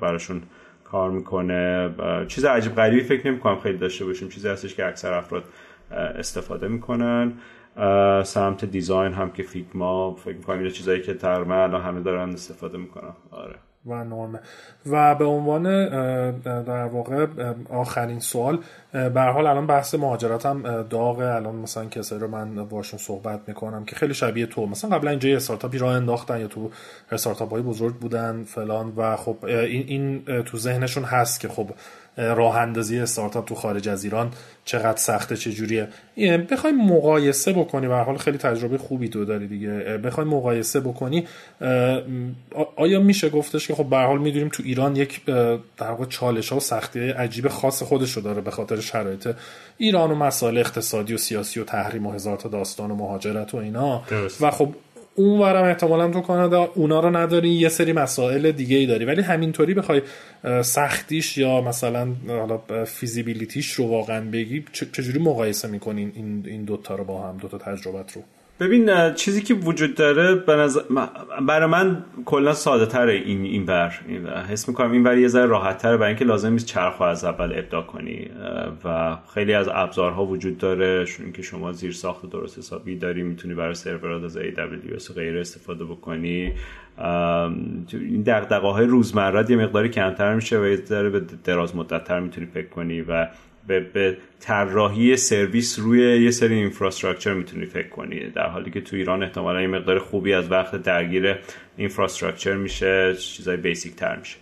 [0.00, 0.42] براشون
[0.84, 1.90] کار می‌کنه.
[2.28, 4.28] چیز عجیب غریبی فکر نمی کنم خیلی داشته باشیم.
[4.28, 5.44] چیزی هستش که اکثر افراد
[5.90, 7.32] استفاده می‌کنن.
[8.24, 12.78] سمت دیزاین هم که فیگما فکر می‌کنم یه چیزایی که تقریبا الان همه دارن استفاده
[12.78, 13.12] می‌کنن.
[13.30, 13.54] آره.
[13.86, 14.40] و نرمه.
[14.90, 15.62] و به عنوان
[16.42, 17.26] در واقع
[17.70, 18.58] آخرین سوال
[18.92, 21.24] به حال الان بحث مهاجرت هم داغه.
[21.24, 24.66] الان مثلا کسایی رو من باشون صحبت می‌کنم که خیلی شبیه تو.
[24.66, 26.70] مثلا قبلا اینجا یه استارتاپی راه انداختن یا تو
[27.12, 31.70] استارتاپ های بزرگ بودن فلان و خب این, این تو ذهنشون هست که خب
[32.16, 34.30] راه اندازی استارتاپ تو خارج از ایران
[34.64, 35.88] چقدر سخته چه جوریه.
[36.50, 37.88] بخوای مقایسه بکنی.
[37.88, 39.70] به حال خیلی تجربه خوبی تو داری دیگه.
[40.04, 41.26] بخوای مقایسه بکنی.
[42.76, 46.56] آیا میشه گفتش که خب به حال می‌دونیم تو ایران یک در واقع چالش ها
[46.56, 49.28] و سختی عجیب خاص خودش رو داره به خاطر شرایط
[49.78, 53.56] ایران و مسائل اقتصادی و سیاسی و تحریم و هزار تا داستان و مهاجرت و
[53.56, 54.02] اینا.
[54.40, 54.74] و خب
[55.14, 59.04] اون ورم احتمالا تو کانادا اونا رو نداری یه سری مسائل دیگه ای داری.
[59.04, 60.02] ولی همینطوری بخوای
[60.62, 67.04] سختیش یا مثلا حالا فیزیبیلیتیش رو واقعا بگی چجوری مقایسه می‌کنین این این دوتا رو
[67.04, 68.22] با هم دوتا تجربت رو؟
[68.62, 70.34] ببین چیزی که وجود داره
[71.46, 73.88] برای من کلا ساده تره این این بر.
[74.50, 77.52] حس می‌کنم این بر یه ذره راحت تره برای اینکه لازم نیست چرخ از اول
[77.58, 78.30] ابدا کنی
[78.84, 83.54] و خیلی از ابزارها وجود داره چون که شما زیر ساخت درست حسابی داری می‌تونی
[83.54, 86.52] برای سرورات از AWS و غیره استفاده بکنی.
[87.92, 92.20] این دغدغه های روزمره یه مقداری کمتر میشه و یه ذره به دراز مدت تر
[92.20, 93.28] می‌تونی فکر کنی و
[93.66, 98.30] به, به طراحی سرویس روی یه سری infrastructure می‌تونی فکر کنی.
[98.30, 101.38] در حالی که تو ایران احتمالا یه مقدار خوبی از وقت درگیر
[101.76, 104.36] infrastructure میشه چیزای basic تر میشه.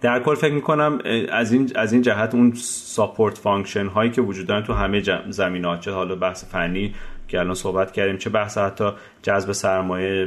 [0.00, 0.98] در کل فکر می‌کنم
[1.32, 5.78] از این از این جهت اون support function هایی که وجود دارن تو همه زمینه
[5.80, 6.94] چه حالا بحث فنی
[7.30, 8.90] که الان صحبت کردیم چه بحث حتی
[9.22, 10.24] جذب سرمایه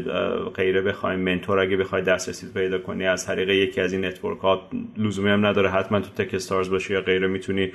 [0.56, 4.70] غیره بخوایم mentor اگه بخوای دسترسی پیدا کنی از طریق یکی از این network ها
[4.98, 5.70] لزومی هم نداره.
[5.70, 7.72] حتما تو Techstars باشی یا غیره می‌تونی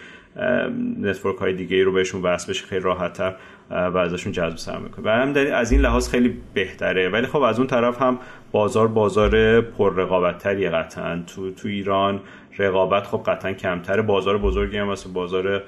[1.01, 3.34] network های دیگه ای رو بهشون وصل بشی خیلی راحت تر
[3.70, 5.05] و ازشون جذب سرمایه کنی.
[5.05, 7.09] برای از این لحاظ خیلی بهتره.
[7.09, 8.18] ولی خب از اون طرف هم
[8.52, 11.22] بازار بازار پر رقابت تری قطعا.
[11.26, 12.20] تو تو ایران
[12.59, 14.02] رقابت خب قطعا کمتره.
[14.02, 15.62] بازار بزرگی هم واسه بازار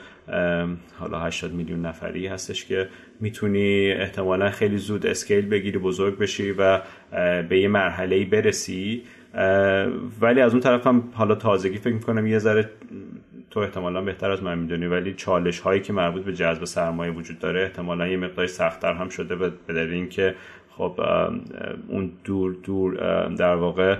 [0.98, 2.88] حالا 80 میلیون نفری هستش که
[3.20, 6.80] می‌تونی احتمالا خیلی زود اسکیل بگیری بزرگ بشی و
[7.48, 9.02] به یه مرحله برسی.
[10.20, 12.68] ولی از اون طرف هم حالا تازگی فکر می‌کنم یه ذره
[13.50, 17.38] تو احتمالا بهتر از من می‌دونی ولی چالش هایی که مربوط به جذب سرمایه وجود
[17.38, 20.34] داره احتمالا یه مقدار سختتر هم شده به دلیل اینکه
[20.70, 21.00] خب
[21.88, 22.94] اون دور دور
[23.28, 23.96] در واقع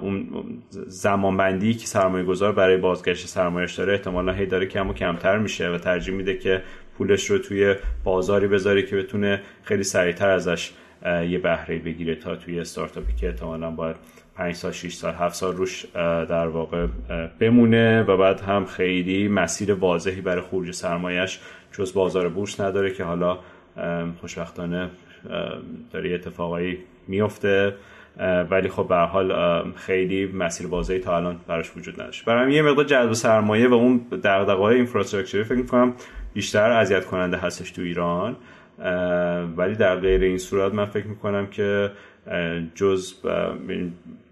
[0.00, 0.28] اون
[0.70, 5.70] زمانبندی که سرمایه گذار برای بازگشت سرمایهش داره احتمالا هی داره کم و کمتر میشه
[5.70, 6.62] و ترجیح میده که
[6.98, 10.70] پولش رو توی بازاری بذاره که بتونه خیلی سریعتر ازش
[11.04, 13.96] یه بهره بگیره تا توی استارتاپی که احتمالا باید
[14.36, 15.84] 5 سال 6 سال 7 سال روش
[16.28, 16.86] در واقع
[17.38, 21.40] بمونه و بعد هم خیلی مسیر واضحی برای خروج سرمایش
[21.72, 23.38] جز بازار بورس نداره که حالا
[24.20, 24.90] خوشبختانه
[25.92, 26.78] داره اتفاقایی
[27.08, 27.74] میفته
[28.50, 29.32] ولی خب به حال
[29.72, 32.24] خیلی مسیر واضحی تا الان براش وجود نداشت.
[32.24, 35.94] برای یه مقدار جذب سرمایه و اون دغدغه‌های اینفراستراکچری فکر می‌کنم
[36.34, 38.36] بیشتر اذیت کننده هستش تو ایران.
[39.56, 41.90] ولی در غیر این صورت من فکر می‌کنم که
[42.74, 43.14] جز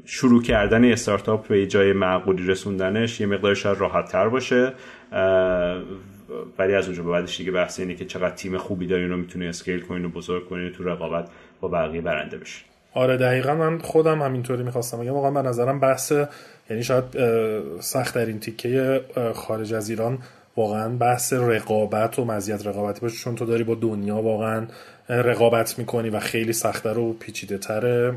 [0.04, 4.72] شروع کردن استارتاپ به جای معقولی رسوندنش یه مقدار شاید راحت تر باشه
[6.58, 9.46] ولی از اونجا به بعدش دیگه بحث اینه که چقدر تیم خوبی دارین رو می‌تونی
[9.46, 11.28] اسکیل کنین و بزرگ کنین تو رقابت
[11.60, 12.64] با بقیه برنده بشین.
[12.94, 15.12] آره دقیقا من خودم همینطوری می‌خواستم بگم.
[15.12, 16.12] واقعا به نظرم بحث
[16.70, 17.04] یعنی شاید
[17.80, 19.00] سخت در این تیکه
[19.34, 20.18] خارج از ایران
[20.56, 23.16] واقعا بحث رقابت و مزیت رقابتی باشه.
[23.16, 24.66] چون تو داری با دنیا واقعا
[25.08, 28.14] رقابت می‌کنی و خیلی سختتر و پیچیده تره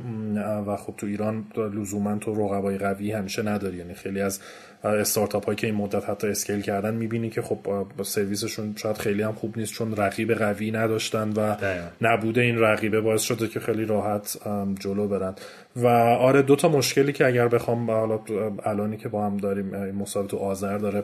[0.67, 3.77] و خب تو ایران لزوما تو رقبای قوی همیشه نداری.
[3.77, 4.39] یعنی خیلی از
[4.83, 7.57] استارتاپ هایی که این مدت حتی اسکیل کردن می‌بینی که خب
[8.03, 11.55] سرویسشون شاید خیلی هم خوب نیست چون رقیب قوی نداشتن و
[12.01, 13.01] نبوده این رقیبه.
[13.01, 14.37] باعث شده که خیلی راحت
[14.79, 15.35] جلو برن.
[15.75, 18.19] و آره دو تا مشکلی که اگر بخوام حالا
[18.63, 21.03] الانی که با هم داریم مسابقه تو آذر داره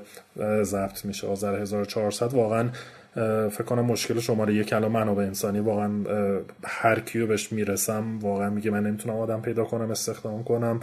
[0.64, 1.28] ضبط میشه.
[1.28, 2.70] آذر 1400 واقعا
[3.52, 6.04] فکر کنم مشکل شماره یک الان منابع انسانی واقعا
[6.64, 10.80] هر کیو بهش می‌رسم واقعا میگه من نمی‌تونم آدم پیدا کنم استخدام کنم.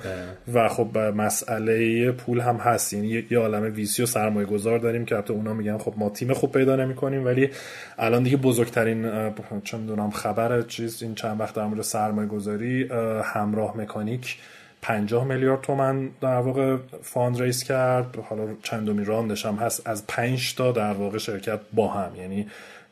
[0.55, 2.93] و خب مسئله پول هم هست.
[2.93, 6.33] یعنی یه عالم ویسی و سرمایه گذار داریم که حتی اونا میگن خب ما تیم
[6.33, 7.51] خوب پیدا نمی‌کنیم ولی
[7.99, 9.31] الان دیگه بزرگترین
[9.65, 12.89] چه می‌دونم خبر چیز این چند وقت در مورد سرمایه گذاری
[13.25, 14.39] همراه مکانیک
[14.83, 18.17] 50 میلیارد تومن در واقع fund raise کرد.
[18.17, 19.87] حالا چندمی round ش هم هست.
[19.87, 22.17] از 5 تا در واقع شرکت با هم.
[22.17, 22.47] یعنی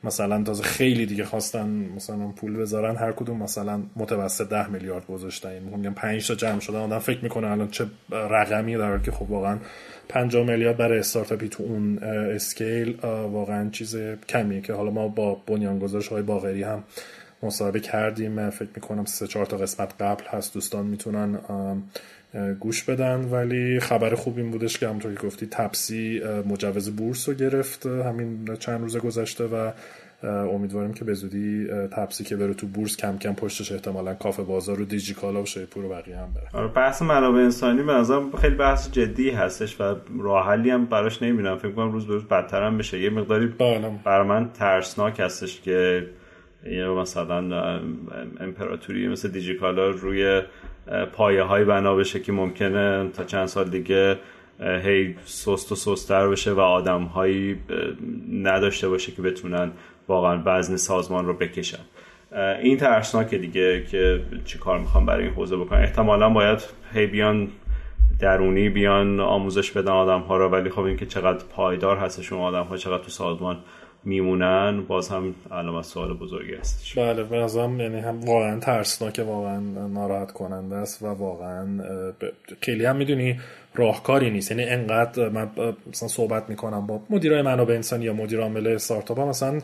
[0.04, 5.52] مثلا تازه خیلی دیگه خواستن مثلا پول بذارن هر کدوم مثلا متوسط 10 میلیارد گذاشتن.
[5.52, 6.78] یعنی میگم 5 تا جمع شدن.
[6.78, 9.58] آدم فکر می‌کنه الان چه رقمی در که خب واقعا
[10.08, 12.98] 50 میلیارد برای استارتاپی تو اون اسکیل
[13.32, 13.96] واقعا چیز
[14.28, 16.84] کمیه که حالا ما با بنیانگذارش های باغری هم
[17.42, 18.50] مصاحبه کردیم.
[18.50, 20.54] فکر می‌کنم سه چهار تا قسمت قبل هست.
[20.54, 21.38] دوستان می‌تونن
[22.60, 23.28] گوش بدن.
[23.30, 28.56] ولی خبر خوب این بودش که همونطور که گفتی تپسی مجوز بورس رو گرفت همین
[28.58, 29.70] چند روز گذشته و
[30.24, 34.80] امیدواریم که به زودی تپسی که بره تو بورس کم کم پشتش احتمالا کافه بازار
[34.80, 36.60] و دیجیکالا و شیپور و بقیه هم بره.
[36.60, 41.22] آره بحث منابع انسانی به نظرم خیلی بحث جدی هستش و راه حلی هم براش
[41.22, 41.58] نمی‌بینم.
[41.58, 43.00] فکر کنم روز به روز بدتر هم بشه.
[43.00, 43.90] یه مقداری بله.
[44.04, 46.06] برای من ترسناک هستش که
[46.64, 47.80] یا مثلا
[48.40, 50.42] امپراتوری مثل دیجیکالا روی
[51.12, 54.18] پایه های بنا بشه که ممکنه تا چند سال دیگه
[54.60, 57.56] هی سست و سستر بشه و آدم هایی
[58.32, 59.72] نداشته باشه که بتونن
[60.08, 61.78] واقعا وزن سازمان رو بکشن.
[62.62, 65.80] این ترسناکه دیگه که چی کار می‌خوام برای این حوزه بکنم.
[65.80, 66.58] احتمالا باید
[66.94, 67.48] هی بیان
[68.20, 72.62] درونی بیان آموزش بدن آدم ها رو ولی خب اینکه چقدر پایدار هستش اون آدم
[72.62, 73.58] ها چقدر تو سازمان
[74.06, 79.60] میمونن باز هم علامت سوال بزرگی است بله به نظرم یعنی هم واقعا ترسناکه واقعا
[79.88, 81.66] ناراحت کننده است و واقعا
[82.60, 83.40] خیلی هم می‌دونی
[83.74, 84.50] راهکاری نیست.
[84.50, 85.50] یعنی انقدر من
[85.92, 89.60] مثلا صحبت می‌کنم با مدیرای منابع انسانی یا مدیر عامل استارتاپ مثلا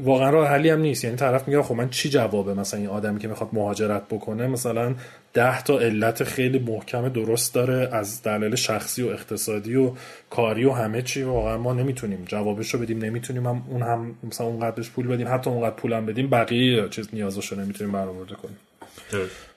[0.00, 1.04] واقعا راه حلی هم نیست.
[1.04, 4.94] یعنی طرف میگه خب من چی جوابه مثلا این آدمی که می‌خواد مهاجرت بکنه؟ مثلا
[5.34, 9.92] ده تا علت خیلی محکم درست داره از دلایل شخصی و اقتصادی و
[10.30, 11.22] کاری و همه چی.
[11.22, 15.28] واقعا ما نمی‌تونیم جوابش رو بدیم نمی‌تونیم هم اون هم مثلا اونقدرش پول بدیم.
[15.28, 18.56] حتی اونقدر پولم بدیم بقیه چیز نیازش رو نمی‌تونیم برآورده کنیم.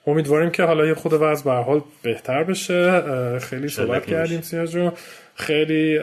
[0.08, 3.02] امیدواریم که حالا یه خود وضع به حال بهتر بشه.
[3.40, 4.92] خیلی صحبت کردیم سیاجو
[5.40, 6.00] خیلی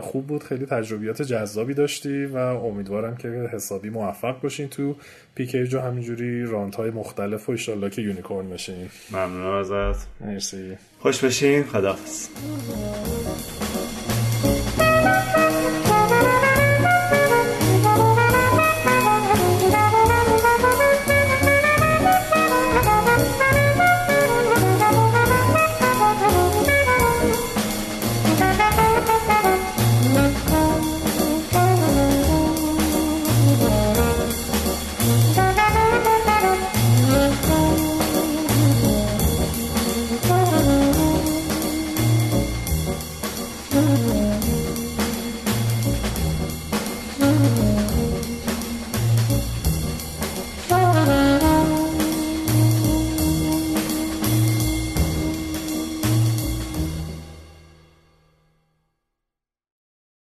[0.00, 0.42] خوب بود.
[0.42, 4.96] خیلی تجربیات جذابی داشتی و امیدوارم که حسابی موفق باشین تو
[5.34, 8.88] Peekage و همینجوری round های مختلف و ایشالله که unicorn بشین.
[9.10, 10.06] ممنون ازت.
[10.20, 10.76] مرسی.
[10.98, 11.62] خوش بشین.
[11.62, 12.28] خداحافظ.